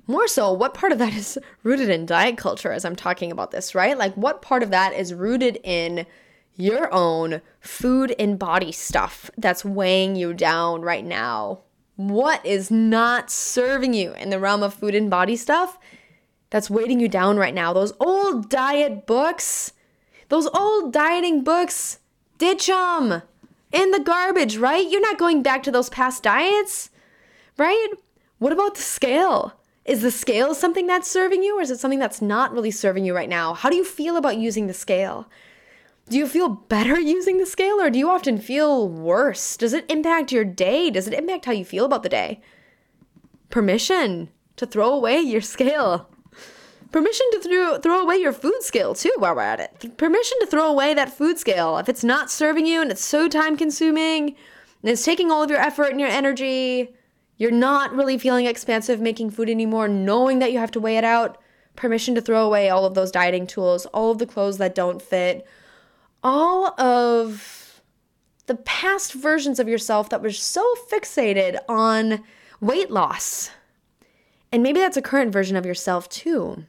More 0.09 0.27
so, 0.27 0.51
what 0.51 0.73
part 0.73 0.91
of 0.91 0.97
that 0.97 1.13
is 1.13 1.37
rooted 1.61 1.87
in 1.87 2.07
diet 2.07 2.35
culture 2.35 2.71
as 2.71 2.83
I'm 2.83 2.95
talking 2.95 3.31
about 3.31 3.51
this, 3.51 3.75
right? 3.75 3.95
Like, 3.95 4.15
what 4.15 4.41
part 4.41 4.63
of 4.63 4.71
that 4.71 4.91
is 4.91 5.13
rooted 5.13 5.59
in 5.63 6.07
your 6.55 6.91
own 6.91 7.41
food 7.59 8.15
and 8.17 8.39
body 8.39 8.71
stuff 8.71 9.29
that's 9.37 9.63
weighing 9.63 10.15
you 10.15 10.33
down 10.33 10.81
right 10.81 11.05
now? 11.05 11.59
What 11.95 12.43
is 12.43 12.71
not 12.71 13.29
serving 13.29 13.93
you 13.93 14.13
in 14.13 14.31
the 14.31 14.39
realm 14.39 14.63
of 14.63 14.73
food 14.73 14.95
and 14.95 15.11
body 15.11 15.35
stuff 15.35 15.77
that's 16.49 16.71
weighting 16.71 16.99
you 16.99 17.07
down 17.07 17.37
right 17.37 17.53
now? 17.53 17.71
Those 17.71 17.93
old 17.99 18.49
diet 18.49 19.05
books, 19.05 19.73
those 20.29 20.47
old 20.55 20.91
dieting 20.91 21.43
books, 21.43 21.99
ditch 22.39 22.65
them 22.65 23.21
in 23.71 23.91
the 23.91 23.99
garbage, 23.99 24.57
right? 24.57 24.89
You're 24.89 25.01
not 25.01 25.19
going 25.19 25.43
back 25.43 25.61
to 25.63 25.71
those 25.71 25.89
past 25.89 26.23
diets, 26.23 26.89
right? 27.59 27.89
What 28.39 28.51
about 28.51 28.73
the 28.73 28.81
scale? 28.81 29.53
Is 29.85 30.01
the 30.01 30.11
scale 30.11 30.53
something 30.53 30.87
that's 30.87 31.09
serving 31.09 31.41
you, 31.41 31.57
or 31.57 31.61
is 31.61 31.71
it 31.71 31.79
something 31.79 31.99
that's 31.99 32.21
not 32.21 32.51
really 32.51 32.71
serving 32.71 33.05
you 33.05 33.15
right 33.15 33.29
now? 33.29 33.53
How 33.53 33.69
do 33.69 33.75
you 33.75 33.85
feel 33.85 34.17
about 34.17 34.37
using 34.37 34.67
the 34.67 34.73
scale? 34.73 35.27
Do 36.09 36.17
you 36.17 36.27
feel 36.27 36.49
better 36.49 36.99
using 36.99 37.37
the 37.37 37.45
scale, 37.45 37.81
or 37.81 37.89
do 37.89 37.99
you 37.99 38.09
often 38.09 38.39
feel 38.39 38.87
worse? 38.87 39.57
Does 39.57 39.73
it 39.73 39.89
impact 39.89 40.31
your 40.31 40.45
day? 40.45 40.89
Does 40.89 41.07
it 41.07 41.13
impact 41.13 41.45
how 41.45 41.51
you 41.51 41.65
feel 41.65 41.85
about 41.85 42.03
the 42.03 42.09
day? 42.09 42.41
Permission 43.49 44.29
to 44.57 44.65
throw 44.65 44.93
away 44.93 45.19
your 45.19 45.41
scale. 45.41 46.09
Permission 46.91 47.25
to 47.33 47.39
throw, 47.39 47.77
throw 47.77 48.01
away 48.01 48.17
your 48.17 48.33
food 48.33 48.61
scale 48.61 48.95
too 48.95 49.11
while 49.17 49.35
we're 49.35 49.41
at 49.41 49.59
it. 49.59 49.97
Permission 49.97 50.37
to 50.39 50.47
throw 50.47 50.67
away 50.67 50.93
that 50.93 51.15
food 51.15 51.37
scale 51.37 51.77
if 51.77 51.87
it's 51.87 52.03
not 52.03 52.31
serving 52.31 52.65
you 52.65 52.81
and 52.81 52.89
it's 52.89 53.05
so 53.05 53.27
time 53.27 53.55
consuming 53.55 54.35
and 54.81 54.91
it's 54.91 55.05
taking 55.05 55.29
all 55.29 55.43
of 55.43 55.51
your 55.51 55.59
effort 55.59 55.91
and 55.91 55.99
your 55.99 56.09
energy 56.09 56.95
you're 57.39 57.51
not 57.51 57.95
really 57.95 58.17
feeling 58.17 58.45
expansive 58.45 58.99
making 58.99 59.31
food 59.31 59.49
anymore, 59.49 59.87
knowing 59.87 60.39
that 60.39 60.51
you 60.51 60.59
have 60.59 60.71
to 60.71 60.79
weigh 60.79 60.97
it 60.97 61.03
out. 61.03 61.37
Permission 61.75 62.13
to 62.15 62.21
throw 62.21 62.45
away 62.45 62.69
all 62.69 62.85
of 62.85 62.93
those 62.93 63.09
dieting 63.09 63.47
tools, 63.47 63.85
all 63.87 64.11
of 64.11 64.17
the 64.17 64.25
clothes 64.25 64.57
that 64.57 64.75
don't 64.75 65.01
fit, 65.01 65.47
all 66.21 66.79
of 66.79 67.81
the 68.47 68.55
past 68.55 69.13
versions 69.13 69.59
of 69.59 69.69
yourself 69.69 70.09
that 70.09 70.21
were 70.21 70.31
so 70.31 70.61
fixated 70.91 71.57
on 71.69 72.21
weight 72.59 72.91
loss. 72.91 73.51
And 74.51 74.61
maybe 74.61 74.79
that's 74.79 74.97
a 74.97 75.01
current 75.01 75.31
version 75.31 75.55
of 75.55 75.65
yourself 75.65 76.09
too. 76.09 76.65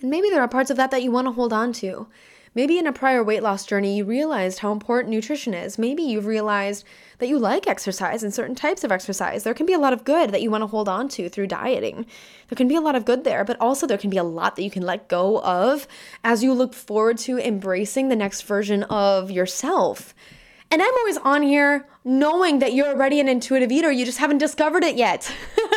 And 0.00 0.10
maybe 0.10 0.30
there 0.30 0.40
are 0.40 0.48
parts 0.48 0.70
of 0.70 0.76
that 0.76 0.92
that 0.92 1.02
you 1.02 1.10
want 1.10 1.26
to 1.26 1.32
hold 1.32 1.52
on 1.52 1.72
to. 1.74 2.06
Maybe 2.52 2.78
in 2.78 2.86
a 2.88 2.92
prior 2.92 3.22
weight 3.22 3.44
loss 3.44 3.64
journey, 3.64 3.96
you 3.96 4.04
realized 4.04 4.58
how 4.58 4.72
important 4.72 5.14
nutrition 5.14 5.54
is. 5.54 5.78
Maybe 5.78 6.02
you've 6.02 6.26
realized 6.26 6.84
that 7.18 7.28
you 7.28 7.38
like 7.38 7.68
exercise 7.68 8.24
and 8.24 8.34
certain 8.34 8.56
types 8.56 8.82
of 8.82 8.90
exercise. 8.90 9.44
There 9.44 9.54
can 9.54 9.66
be 9.66 9.72
a 9.72 9.78
lot 9.78 9.92
of 9.92 10.02
good 10.02 10.30
that 10.30 10.42
you 10.42 10.50
want 10.50 10.62
to 10.62 10.66
hold 10.66 10.88
on 10.88 11.08
to 11.10 11.28
through 11.28 11.46
dieting. 11.46 12.06
There 12.48 12.56
can 12.56 12.66
be 12.66 12.74
a 12.74 12.80
lot 12.80 12.96
of 12.96 13.04
good 13.04 13.22
there, 13.22 13.44
but 13.44 13.60
also 13.60 13.86
there 13.86 13.98
can 13.98 14.10
be 14.10 14.16
a 14.16 14.24
lot 14.24 14.56
that 14.56 14.64
you 14.64 14.70
can 14.70 14.82
let 14.82 15.06
go 15.06 15.40
of 15.42 15.86
as 16.24 16.42
you 16.42 16.52
look 16.52 16.74
forward 16.74 17.18
to 17.18 17.38
embracing 17.38 18.08
the 18.08 18.16
next 18.16 18.42
version 18.42 18.82
of 18.84 19.30
yourself. 19.30 20.12
And 20.72 20.82
I'm 20.82 20.94
always 20.94 21.18
on 21.18 21.42
here 21.42 21.86
knowing 22.04 22.58
that 22.60 22.72
you're 22.72 22.88
already 22.88 23.20
an 23.20 23.28
intuitive 23.28 23.70
eater, 23.70 23.92
you 23.92 24.04
just 24.04 24.18
haven't 24.18 24.38
discovered 24.38 24.82
it 24.82 24.96
yet. 24.96 25.32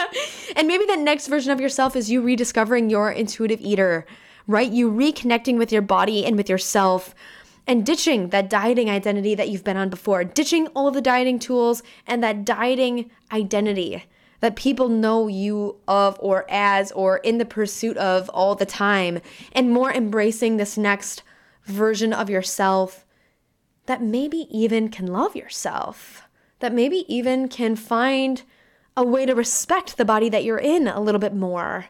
and 0.55 0.67
maybe 0.67 0.85
that 0.85 0.99
next 0.99 1.27
version 1.27 1.51
of 1.51 1.59
yourself 1.59 1.95
is 1.95 2.09
you 2.09 2.21
rediscovering 2.21 2.89
your 2.89 3.11
intuitive 3.11 3.61
eater 3.61 4.07
right? 4.47 4.71
You 4.71 4.91
reconnecting 4.91 5.57
with 5.57 5.71
your 5.71 5.81
body 5.81 6.25
and 6.25 6.35
with 6.35 6.49
yourself 6.49 7.15
and 7.65 7.85
ditching 7.85 8.29
that 8.29 8.49
dieting 8.49 8.89
identity 8.89 9.35
that 9.35 9.49
you've 9.49 9.63
been 9.63 9.77
on 9.77 9.89
before, 9.89 10.23
ditching 10.23 10.67
all 10.67 10.87
of 10.87 10.93
the 10.93 11.01
dieting 11.01 11.39
tools 11.39 11.81
and 12.05 12.23
that 12.23 12.45
dieting 12.45 13.09
identity 13.31 14.05
that 14.41 14.57
people 14.57 14.89
know 14.89 15.27
you 15.27 15.77
of 15.87 16.17
or 16.19 16.45
as 16.49 16.91
or 16.91 17.17
in 17.19 17.37
the 17.37 17.45
pursuit 17.45 17.95
of 17.95 18.27
all 18.29 18.55
the 18.55 18.65
time, 18.65 19.21
and 19.53 19.71
more 19.71 19.89
embracing 19.93 20.57
this 20.57 20.77
next 20.77 21.23
version 21.63 22.11
of 22.11 22.29
yourself 22.29 23.05
that 23.85 24.01
maybe 24.01 24.47
even 24.49 24.89
can 24.89 25.07
love 25.07 25.33
yourself, 25.33 26.23
that 26.59 26.73
maybe 26.73 27.05
even 27.07 27.47
can 27.47 27.77
find 27.77 28.43
a 28.97 29.03
way 29.03 29.25
to 29.25 29.33
respect 29.33 29.95
the 29.95 30.05
body 30.05 30.27
that 30.27 30.43
you're 30.43 30.57
in 30.57 30.87
a 30.87 30.99
little 30.99 31.19
bit 31.19 31.33
more 31.33 31.85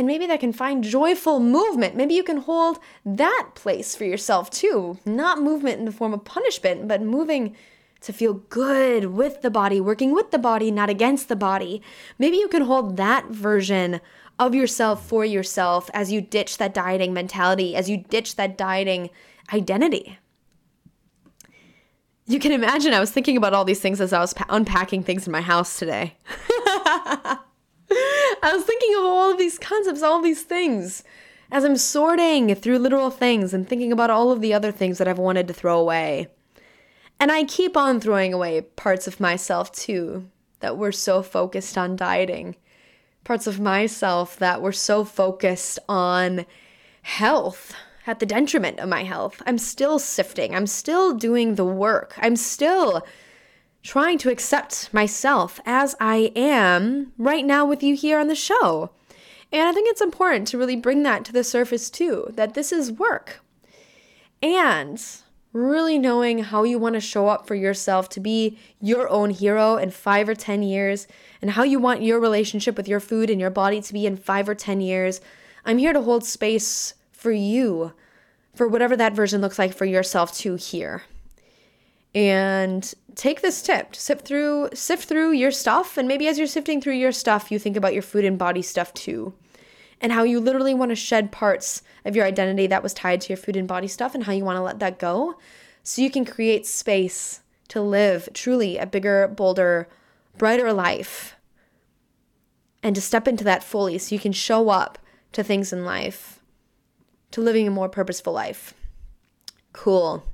and 0.00 0.06
maybe 0.06 0.26
that 0.26 0.40
can 0.40 0.54
find 0.54 0.82
joyful 0.82 1.40
movement. 1.40 1.94
Maybe 1.94 2.14
you 2.14 2.22
can 2.22 2.38
hold 2.38 2.78
that 3.04 3.50
place 3.54 3.94
for 3.94 4.04
yourself 4.04 4.48
too. 4.48 4.98
Not 5.04 5.42
movement 5.42 5.78
in 5.78 5.84
the 5.84 5.92
form 5.92 6.14
of 6.14 6.24
punishment, 6.24 6.88
but 6.88 7.02
moving 7.02 7.54
to 8.00 8.10
feel 8.10 8.32
good 8.32 9.04
with 9.04 9.42
the 9.42 9.50
body, 9.50 9.78
working 9.78 10.14
with 10.14 10.30
the 10.30 10.38
body, 10.38 10.70
not 10.70 10.88
against 10.88 11.28
the 11.28 11.36
body. 11.36 11.82
Maybe 12.18 12.38
you 12.38 12.48
can 12.48 12.62
hold 12.62 12.96
that 12.96 13.26
version 13.26 14.00
of 14.38 14.54
yourself 14.54 15.06
for 15.06 15.22
yourself 15.22 15.90
as 15.92 16.10
you 16.10 16.22
ditch 16.22 16.56
that 16.56 16.72
dieting 16.72 17.12
mentality, 17.12 17.76
as 17.76 17.90
you 17.90 17.98
ditch 17.98 18.36
that 18.36 18.56
dieting 18.56 19.10
identity. 19.52 20.18
You 22.24 22.38
can 22.38 22.52
imagine 22.52 22.94
I 22.94 23.00
was 23.00 23.10
thinking 23.10 23.36
about 23.36 23.52
all 23.52 23.66
these 23.66 23.80
things 23.80 24.00
as 24.00 24.14
I 24.14 24.20
was 24.20 24.32
unpacking 24.48 25.02
things 25.02 25.26
in 25.26 25.30
my 25.30 25.42
house 25.42 25.78
today. 25.78 26.16
I 28.42 28.52
was 28.54 28.64
thinking 28.64 28.94
of 28.96 29.04
all 29.04 29.32
of 29.32 29.38
these 29.38 29.58
concepts, 29.58 30.02
all 30.02 30.22
these 30.22 30.42
things, 30.42 31.02
as 31.50 31.64
I'm 31.64 31.76
sorting 31.76 32.54
through 32.54 32.78
literal 32.78 33.10
things 33.10 33.52
and 33.52 33.68
thinking 33.68 33.90
about 33.90 34.10
all 34.10 34.30
of 34.30 34.40
the 34.40 34.54
other 34.54 34.70
things 34.70 34.98
that 34.98 35.08
I've 35.08 35.18
wanted 35.18 35.48
to 35.48 35.54
throw 35.54 35.78
away. 35.78 36.28
And 37.18 37.32
I 37.32 37.44
keep 37.44 37.76
on 37.76 38.00
throwing 38.00 38.32
away 38.32 38.60
parts 38.60 39.06
of 39.06 39.18
myself 39.20 39.72
too 39.72 40.28
that 40.60 40.78
were 40.78 40.92
so 40.92 41.22
focused 41.22 41.76
on 41.76 41.96
dieting, 41.96 42.56
parts 43.24 43.46
of 43.46 43.58
myself 43.58 44.38
that 44.38 44.62
were 44.62 44.72
so 44.72 45.04
focused 45.04 45.78
on 45.88 46.46
health 47.02 47.74
at 48.06 48.20
the 48.20 48.26
detriment 48.26 48.78
of 48.78 48.88
my 48.88 49.02
health. 49.02 49.42
I'm 49.46 49.58
still 49.58 49.98
sifting, 49.98 50.54
I'm 50.54 50.66
still 50.66 51.12
doing 51.12 51.56
the 51.56 51.64
work, 51.64 52.14
I'm 52.18 52.36
still 52.36 53.04
trying 53.82 54.18
to 54.18 54.30
accept 54.30 54.92
myself 54.92 55.60
as 55.64 55.94
I 56.00 56.32
am 56.36 57.12
right 57.16 57.44
now 57.44 57.64
with 57.64 57.82
you 57.82 57.94
here 57.94 58.18
on 58.18 58.28
the 58.28 58.34
show. 58.34 58.90
And 59.52 59.62
I 59.62 59.72
think 59.72 59.88
it's 59.88 60.00
important 60.00 60.46
to 60.48 60.58
really 60.58 60.76
bring 60.76 61.02
that 61.02 61.24
to 61.24 61.32
the 61.32 61.42
surface 61.42 61.90
too 61.90 62.30
that 62.34 62.54
this 62.54 62.72
is 62.72 62.92
work. 62.92 63.40
And 64.42 65.02
really 65.52 65.98
knowing 65.98 66.44
how 66.44 66.62
you 66.62 66.78
want 66.78 66.94
to 66.94 67.00
show 67.00 67.26
up 67.26 67.46
for 67.46 67.56
yourself 67.56 68.08
to 68.08 68.20
be 68.20 68.56
your 68.80 69.08
own 69.08 69.30
hero 69.30 69.76
in 69.76 69.90
five 69.90 70.28
or 70.28 70.34
10 70.34 70.62
years, 70.62 71.08
and 71.42 71.52
how 71.52 71.64
you 71.64 71.78
want 71.78 72.02
your 72.02 72.20
relationship 72.20 72.76
with 72.76 72.86
your 72.86 73.00
food 73.00 73.28
and 73.28 73.40
your 73.40 73.50
body 73.50 73.80
to 73.80 73.92
be 73.92 74.06
in 74.06 74.16
five 74.16 74.48
or 74.48 74.54
10 74.54 74.80
years. 74.80 75.20
I'm 75.64 75.78
here 75.78 75.92
to 75.92 76.02
hold 76.02 76.24
space 76.24 76.94
for 77.10 77.32
you, 77.32 77.92
for 78.54 78.68
whatever 78.68 78.96
that 78.96 79.14
version 79.14 79.40
looks 79.40 79.58
like 79.58 79.74
for 79.74 79.84
yourself 79.84 80.32
too 80.32 80.54
here 80.54 81.02
and 82.14 82.94
take 83.14 83.40
this 83.40 83.62
tip. 83.62 83.94
Sift 83.94 84.26
through 84.26 84.70
sift 84.74 85.08
through 85.08 85.32
your 85.32 85.50
stuff 85.50 85.96
and 85.96 86.08
maybe 86.08 86.26
as 86.26 86.38
you're 86.38 86.46
sifting 86.46 86.80
through 86.80 86.94
your 86.94 87.12
stuff 87.12 87.50
you 87.50 87.58
think 87.58 87.76
about 87.76 87.92
your 87.92 88.02
food 88.02 88.24
and 88.24 88.38
body 88.38 88.62
stuff 88.62 88.92
too 88.94 89.34
and 90.00 90.12
how 90.12 90.22
you 90.22 90.40
literally 90.40 90.74
want 90.74 90.90
to 90.90 90.96
shed 90.96 91.30
parts 91.30 91.82
of 92.04 92.16
your 92.16 92.24
identity 92.24 92.66
that 92.66 92.82
was 92.82 92.94
tied 92.94 93.20
to 93.20 93.28
your 93.28 93.36
food 93.36 93.56
and 93.56 93.68
body 93.68 93.86
stuff 93.86 94.14
and 94.14 94.24
how 94.24 94.32
you 94.32 94.44
want 94.44 94.56
to 94.56 94.62
let 94.62 94.78
that 94.78 94.98
go 94.98 95.36
so 95.82 96.02
you 96.02 96.10
can 96.10 96.24
create 96.24 96.66
space 96.66 97.40
to 97.68 97.80
live 97.80 98.28
truly 98.32 98.78
a 98.78 98.86
bigger 98.86 99.28
bolder 99.28 99.88
brighter 100.38 100.72
life 100.72 101.36
and 102.82 102.94
to 102.94 103.00
step 103.00 103.28
into 103.28 103.44
that 103.44 103.62
fully 103.62 103.98
so 103.98 104.14
you 104.14 104.20
can 104.20 104.32
show 104.32 104.70
up 104.70 104.98
to 105.32 105.44
things 105.44 105.72
in 105.72 105.84
life 105.84 106.40
to 107.30 107.40
living 107.40 107.68
a 107.68 107.70
more 107.70 107.88
purposeful 107.88 108.32
life. 108.32 108.74
Cool 109.72 110.24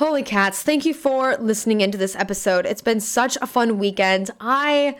Holy 0.00 0.22
cats, 0.22 0.62
thank 0.62 0.86
you 0.86 0.94
for 0.94 1.36
listening 1.36 1.82
into 1.82 1.98
this 1.98 2.16
episode. 2.16 2.64
It's 2.64 2.80
been 2.80 3.00
such 3.00 3.36
a 3.42 3.46
fun 3.46 3.78
weekend. 3.78 4.30
I 4.40 4.96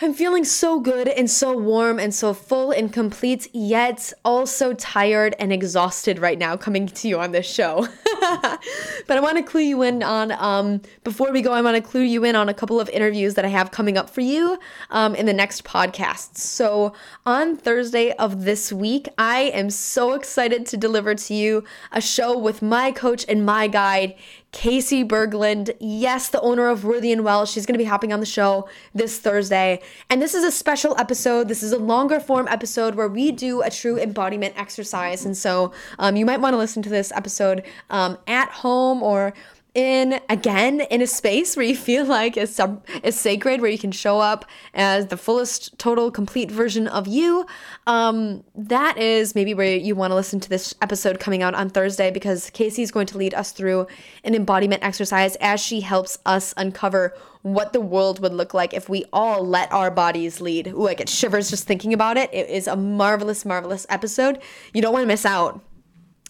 I'm 0.00 0.14
feeling 0.14 0.44
so 0.44 0.78
good 0.78 1.08
and 1.08 1.28
so 1.28 1.58
warm 1.58 1.98
and 1.98 2.14
so 2.14 2.32
full 2.32 2.70
and 2.70 2.92
complete, 2.92 3.48
yet 3.52 4.12
also 4.24 4.72
tired 4.72 5.34
and 5.40 5.52
exhausted 5.52 6.20
right 6.20 6.38
now 6.38 6.56
coming 6.56 6.86
to 6.86 7.08
you 7.08 7.18
on 7.18 7.32
this 7.32 7.52
show. 7.52 7.88
but 8.20 9.16
I 9.16 9.20
want 9.20 9.38
to 9.38 9.42
clue 9.42 9.62
you 9.62 9.82
in 9.82 10.04
on, 10.04 10.30
um, 10.30 10.82
before 11.02 11.32
we 11.32 11.42
go, 11.42 11.52
I 11.52 11.62
want 11.62 11.74
to 11.76 11.82
clue 11.82 12.02
you 12.02 12.22
in 12.22 12.36
on 12.36 12.48
a 12.48 12.54
couple 12.54 12.78
of 12.80 12.88
interviews 12.90 13.34
that 13.34 13.44
I 13.44 13.48
have 13.48 13.72
coming 13.72 13.98
up 13.98 14.08
for 14.08 14.20
you 14.20 14.60
um, 14.90 15.16
in 15.16 15.26
the 15.26 15.32
next 15.32 15.64
podcast. 15.64 16.36
So 16.36 16.92
on 17.26 17.56
Thursday 17.56 18.12
of 18.12 18.44
this 18.44 18.72
week, 18.72 19.08
I 19.18 19.50
am 19.52 19.68
so 19.68 20.12
excited 20.12 20.64
to 20.66 20.76
deliver 20.76 21.16
to 21.16 21.34
you 21.34 21.64
a 21.90 22.00
show 22.00 22.38
with 22.38 22.62
my 22.62 22.92
coach 22.92 23.24
and 23.28 23.44
my 23.44 23.66
guide, 23.66 24.14
Casey 24.58 25.04
Berglund. 25.04 25.72
Yes, 25.78 26.30
the 26.30 26.40
owner 26.40 26.66
of 26.66 26.82
Worthy 26.82 27.12
and 27.12 27.22
Well. 27.22 27.46
She's 27.46 27.64
going 27.64 27.74
to 27.74 27.78
be 27.78 27.84
hopping 27.84 28.12
on 28.12 28.18
the 28.18 28.26
show 28.26 28.68
this 28.92 29.20
Thursday. 29.20 29.80
And 30.10 30.20
this 30.20 30.34
is 30.34 30.42
a 30.42 30.50
special 30.50 30.98
episode. 30.98 31.46
This 31.46 31.62
is 31.62 31.70
a 31.70 31.78
longer 31.78 32.18
form 32.18 32.48
episode 32.48 32.96
where 32.96 33.06
we 33.06 33.30
do 33.30 33.62
a 33.62 33.70
true 33.70 34.00
embodiment 34.00 34.54
exercise. 34.56 35.24
And 35.24 35.36
so 35.36 35.70
um, 36.00 36.16
you 36.16 36.26
might 36.26 36.40
want 36.40 36.54
to 36.54 36.58
listen 36.58 36.82
to 36.82 36.88
this 36.88 37.12
episode 37.12 37.62
um, 37.90 38.18
at 38.26 38.50
home 38.50 39.00
or 39.00 39.32
in 39.78 40.18
again 40.28 40.80
in 40.90 41.00
a 41.00 41.06
space 41.06 41.56
where 41.56 41.64
you 41.64 41.76
feel 41.76 42.04
like 42.04 42.36
is 42.36 42.52
sub 42.52 42.84
sacred 43.10 43.60
where 43.60 43.70
you 43.70 43.78
can 43.78 43.92
show 43.92 44.18
up 44.18 44.44
as 44.74 45.06
the 45.06 45.16
fullest 45.16 45.78
total 45.78 46.10
complete 46.10 46.50
version 46.50 46.88
of 46.88 47.06
you 47.06 47.46
um 47.86 48.42
that 48.56 48.98
is 48.98 49.36
maybe 49.36 49.54
where 49.54 49.76
you 49.76 49.94
want 49.94 50.10
to 50.10 50.16
listen 50.16 50.40
to 50.40 50.48
this 50.48 50.74
episode 50.82 51.20
coming 51.20 51.44
out 51.44 51.54
on 51.54 51.70
thursday 51.70 52.10
because 52.10 52.50
casey 52.50 52.82
is 52.82 52.90
going 52.90 53.06
to 53.06 53.16
lead 53.16 53.32
us 53.34 53.52
through 53.52 53.86
an 54.24 54.34
embodiment 54.34 54.82
exercise 54.82 55.36
as 55.36 55.60
she 55.60 55.80
helps 55.80 56.18
us 56.26 56.52
uncover 56.56 57.14
what 57.42 57.72
the 57.72 57.80
world 57.80 58.18
would 58.18 58.32
look 58.32 58.52
like 58.52 58.74
if 58.74 58.88
we 58.88 59.04
all 59.12 59.46
let 59.46 59.70
our 59.72 59.92
bodies 59.92 60.40
lead. 60.40 60.66
Ooh, 60.66 60.88
i 60.88 60.94
get 60.94 61.08
shivers 61.08 61.48
just 61.48 61.68
thinking 61.68 61.94
about 61.94 62.16
it. 62.16 62.28
It 62.34 62.50
is 62.50 62.66
a 62.66 62.74
marvelous 62.74 63.44
marvelous 63.44 63.86
episode. 63.88 64.40
You 64.74 64.82
don't 64.82 64.92
want 64.92 65.04
to 65.04 65.06
miss 65.06 65.24
out. 65.24 65.62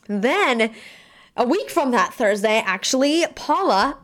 Then 0.06 0.70
a 1.38 1.44
week 1.44 1.70
from 1.70 1.92
that 1.92 2.12
Thursday, 2.12 2.60
actually, 2.66 3.24
Paula, 3.36 3.96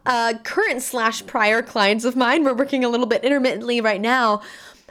current 0.45 0.81
slash 0.81 1.27
prior 1.27 1.63
clients 1.63 2.05
of 2.05 2.15
mine, 2.15 2.45
we're 2.45 2.55
working 2.55 2.85
a 2.85 2.89
little 2.89 3.07
bit 3.07 3.25
intermittently 3.25 3.81
right 3.81 4.01
now. 4.01 4.41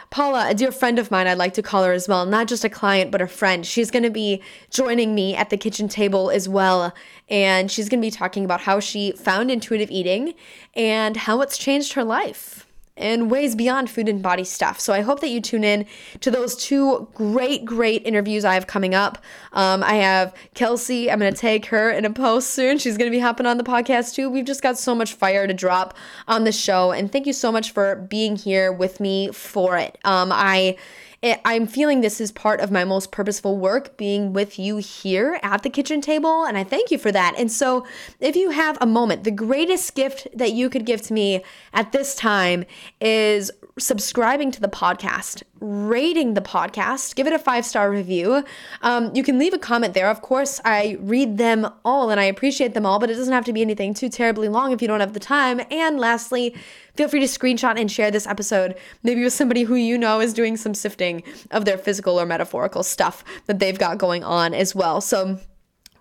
Paula, 0.10 0.50
a 0.50 0.54
dear 0.54 0.74
friend 0.74 1.00
of 1.00 1.10
mine, 1.10 1.26
I'd 1.26 1.38
like 1.38 1.54
to 1.54 1.64
call 1.64 1.86
her 1.86 1.94
as 1.94 2.08
well, 2.08 2.26
not 2.26 2.48
just 2.48 2.66
a 2.66 2.70
client, 2.70 3.12
but 3.12 3.22
a 3.22 3.28
friend. 3.28 3.66
She's 3.66 3.90
going 3.90 4.04
to 4.04 4.12
be 4.12 4.44
joining 4.70 5.16
me 5.16 5.36
at 5.36 5.50
the 5.52 5.58
kitchen 5.58 5.88
table 5.88 6.30
as 6.30 6.50
well. 6.50 6.94
And 7.30 7.72
she's 7.72 7.88
going 7.88 8.02
to 8.02 8.06
be 8.06 8.12
talking 8.12 8.44
about 8.44 8.62
how 8.62 8.82
she 8.82 9.14
found 9.14 9.50
intuitive 9.50 9.90
eating 9.90 10.34
and 10.76 11.16
how 11.16 11.40
it's 11.42 11.58
changed 11.58 11.94
her 11.94 12.04
life 12.04 12.63
and 12.96 13.32
ways 13.32 13.56
beyond 13.56 13.90
food 13.90 14.08
and 14.08 14.22
body 14.22 14.44
stuff. 14.44 14.80
So 14.80 14.94
I 14.94 15.02
hope 15.02 15.20
that 15.22 15.30
you 15.30 15.42
tune 15.42 15.64
in 15.64 15.86
to 16.22 16.30
those 16.30 16.56
two 16.56 17.08
great, 17.14 17.66
great 17.66 18.06
interviews 18.06 18.46
I 18.46 18.54
have 18.54 18.68
coming 18.68 18.94
up. 18.94 19.18
Um, 19.52 19.84
I 19.84 19.96
have 19.96 20.34
Kelsey. 20.54 21.10
I'm 21.10 21.20
going 21.20 21.34
to 21.34 21.40
take 21.40 21.66
her 21.68 21.90
in 21.90 22.06
a 22.06 22.12
post 22.12 22.52
soon. 22.52 22.78
She's 22.78 22.98
going 22.98 23.12
to 23.12 23.16
be 23.16 23.22
hopping 23.22 23.46
on 23.46 23.58
the 23.58 23.64
podcast 23.64 24.14
too. 24.14 24.30
We've 24.30 24.46
just 24.46 24.62
got 24.62 24.78
so 24.78 24.94
much 24.94 25.14
fire 25.14 25.48
to 25.48 25.54
drop 25.54 25.96
on 26.28 26.44
the 26.44 26.52
show. 26.52 26.92
And 26.92 27.12
thank 27.12 27.26
you 27.26 27.34
so 27.34 27.52
much 27.52 27.72
for 27.72 27.96
being 27.96 28.36
here 28.36 28.72
with 28.72 29.00
me 29.00 29.32
for 29.32 29.78
it. 29.78 29.98
Um, 30.04 30.32
I 30.32 30.78
it, 31.24 31.40
I'm 31.46 31.68
feeling 31.68 32.02
this 32.02 32.20
is 32.20 32.34
part 32.34 32.60
of 32.60 32.70
my 32.70 32.84
most 32.84 33.12
purposeful 33.12 33.58
work 33.58 33.96
being 33.96 34.34
with 34.34 34.60
you 34.60 34.78
here 34.78 35.40
at 35.42 35.64
the 35.64 35.70
kitchen 35.70 36.02
table, 36.02 36.44
and 36.44 36.58
I 36.58 36.66
thank 36.66 36.92
you 36.92 36.98
for 36.98 37.14
that. 37.14 37.34
And 37.38 37.50
so, 37.50 37.88
if 38.20 38.36
you 38.36 38.50
have 38.50 38.78
a 38.82 38.86
moment, 38.86 39.24
the 39.24 39.32
greatest 39.32 39.96
gift 39.96 40.28
that 40.36 40.52
you 40.52 40.70
could 40.70 40.86
give 40.86 41.02
to 41.04 41.14
me 41.14 41.42
at 41.74 41.94
this 41.94 42.14
time 42.14 42.66
is 43.00 43.52
subscribing 43.80 44.52
to 44.52 44.62
the 44.62 44.68
podcast, 44.68 45.44
rating 45.60 46.36
the 46.36 46.42
podcast, 46.42 47.16
give 47.16 47.26
it 47.26 47.34
a 47.34 47.40
five 47.40 47.66
star 47.66 47.90
review. 47.90 48.44
Um, 48.82 49.12
you 49.16 49.24
can 49.24 49.40
leave 49.40 49.54
a 49.54 49.58
comment 49.58 49.94
there. 49.94 50.10
Of 50.10 50.22
course, 50.22 50.62
I 50.64 50.98
read 51.00 51.38
them 51.38 51.68
all 51.84 52.10
and 52.10 52.20
I 52.20 52.26
appreciate 52.26 52.74
them 52.74 52.86
all, 52.86 53.00
but 53.00 53.10
it 53.10 53.16
doesn't 53.16 53.34
have 53.34 53.46
to 53.46 53.54
be 53.54 53.62
anything 53.62 53.94
too 53.94 54.10
terribly 54.10 54.50
long 54.50 54.72
if 54.72 54.82
you 54.82 54.88
don't 54.88 55.00
have 55.00 55.14
the 55.14 55.20
time. 55.20 55.62
And 55.72 56.00
lastly, 56.00 56.56
feel 56.96 57.08
free 57.08 57.20
to 57.20 57.26
screenshot 57.26 57.80
and 57.80 57.92
share 57.92 58.12
this 58.12 58.28
episode, 58.28 58.76
maybe 59.02 59.24
with 59.24 59.34
somebody 59.34 59.64
who 59.64 59.76
you 59.76 59.98
know 59.98 60.20
is 60.20 60.34
doing 60.34 60.58
some 60.58 60.74
sifting 60.74 61.24
of 61.52 61.66
their 61.66 61.78
physical 61.78 62.20
or 62.20 62.26
metaphorical 62.26 62.84
stuff 62.84 63.24
that 63.48 63.60
they've 63.60 63.80
got 63.80 63.98
going 63.98 64.24
on 64.24 64.54
as 64.54 64.76
well. 64.76 65.02
So, 65.02 65.40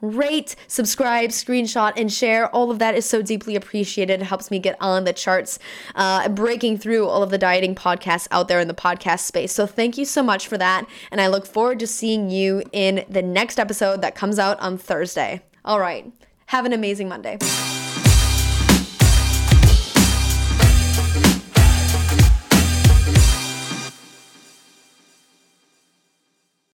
rate, 0.02 0.54
subscribe, 0.66 1.30
screenshot, 1.30 1.92
and 1.96 2.12
share. 2.12 2.48
All 2.48 2.70
of 2.70 2.78
that 2.80 2.94
is 2.94 3.06
so 3.06 3.22
deeply 3.22 3.56
appreciated. 3.56 4.20
It 4.20 4.24
helps 4.24 4.50
me 4.50 4.58
get 4.58 4.76
on 4.80 5.04
the 5.04 5.12
charts, 5.12 5.58
uh, 5.94 6.28
breaking 6.28 6.78
through 6.78 7.06
all 7.08 7.22
of 7.22 7.30
the 7.30 7.38
dieting 7.38 7.74
podcasts 7.74 8.28
out 8.30 8.48
there 8.48 8.60
in 8.60 8.68
the 8.68 8.74
podcast 8.74 9.20
space. 9.20 9.52
So 9.52 9.66
thank 9.66 9.96
you 9.96 10.04
so 10.04 10.22
much 10.22 10.48
for 10.48 10.58
that. 10.58 10.86
And 11.10 11.20
I 11.20 11.28
look 11.28 11.46
forward 11.46 11.78
to 11.78 11.86
seeing 11.86 12.28
you 12.28 12.62
in 12.72 13.04
the 13.08 13.22
next 13.22 13.58
episode 13.58 14.02
that 14.02 14.14
comes 14.14 14.38
out 14.38 14.60
on 14.60 14.76
Thursday. 14.76 15.40
All 15.64 15.80
right. 15.80 16.12
Have 16.46 16.66
an 16.66 16.72
amazing 16.72 17.08
Monday. 17.08 17.38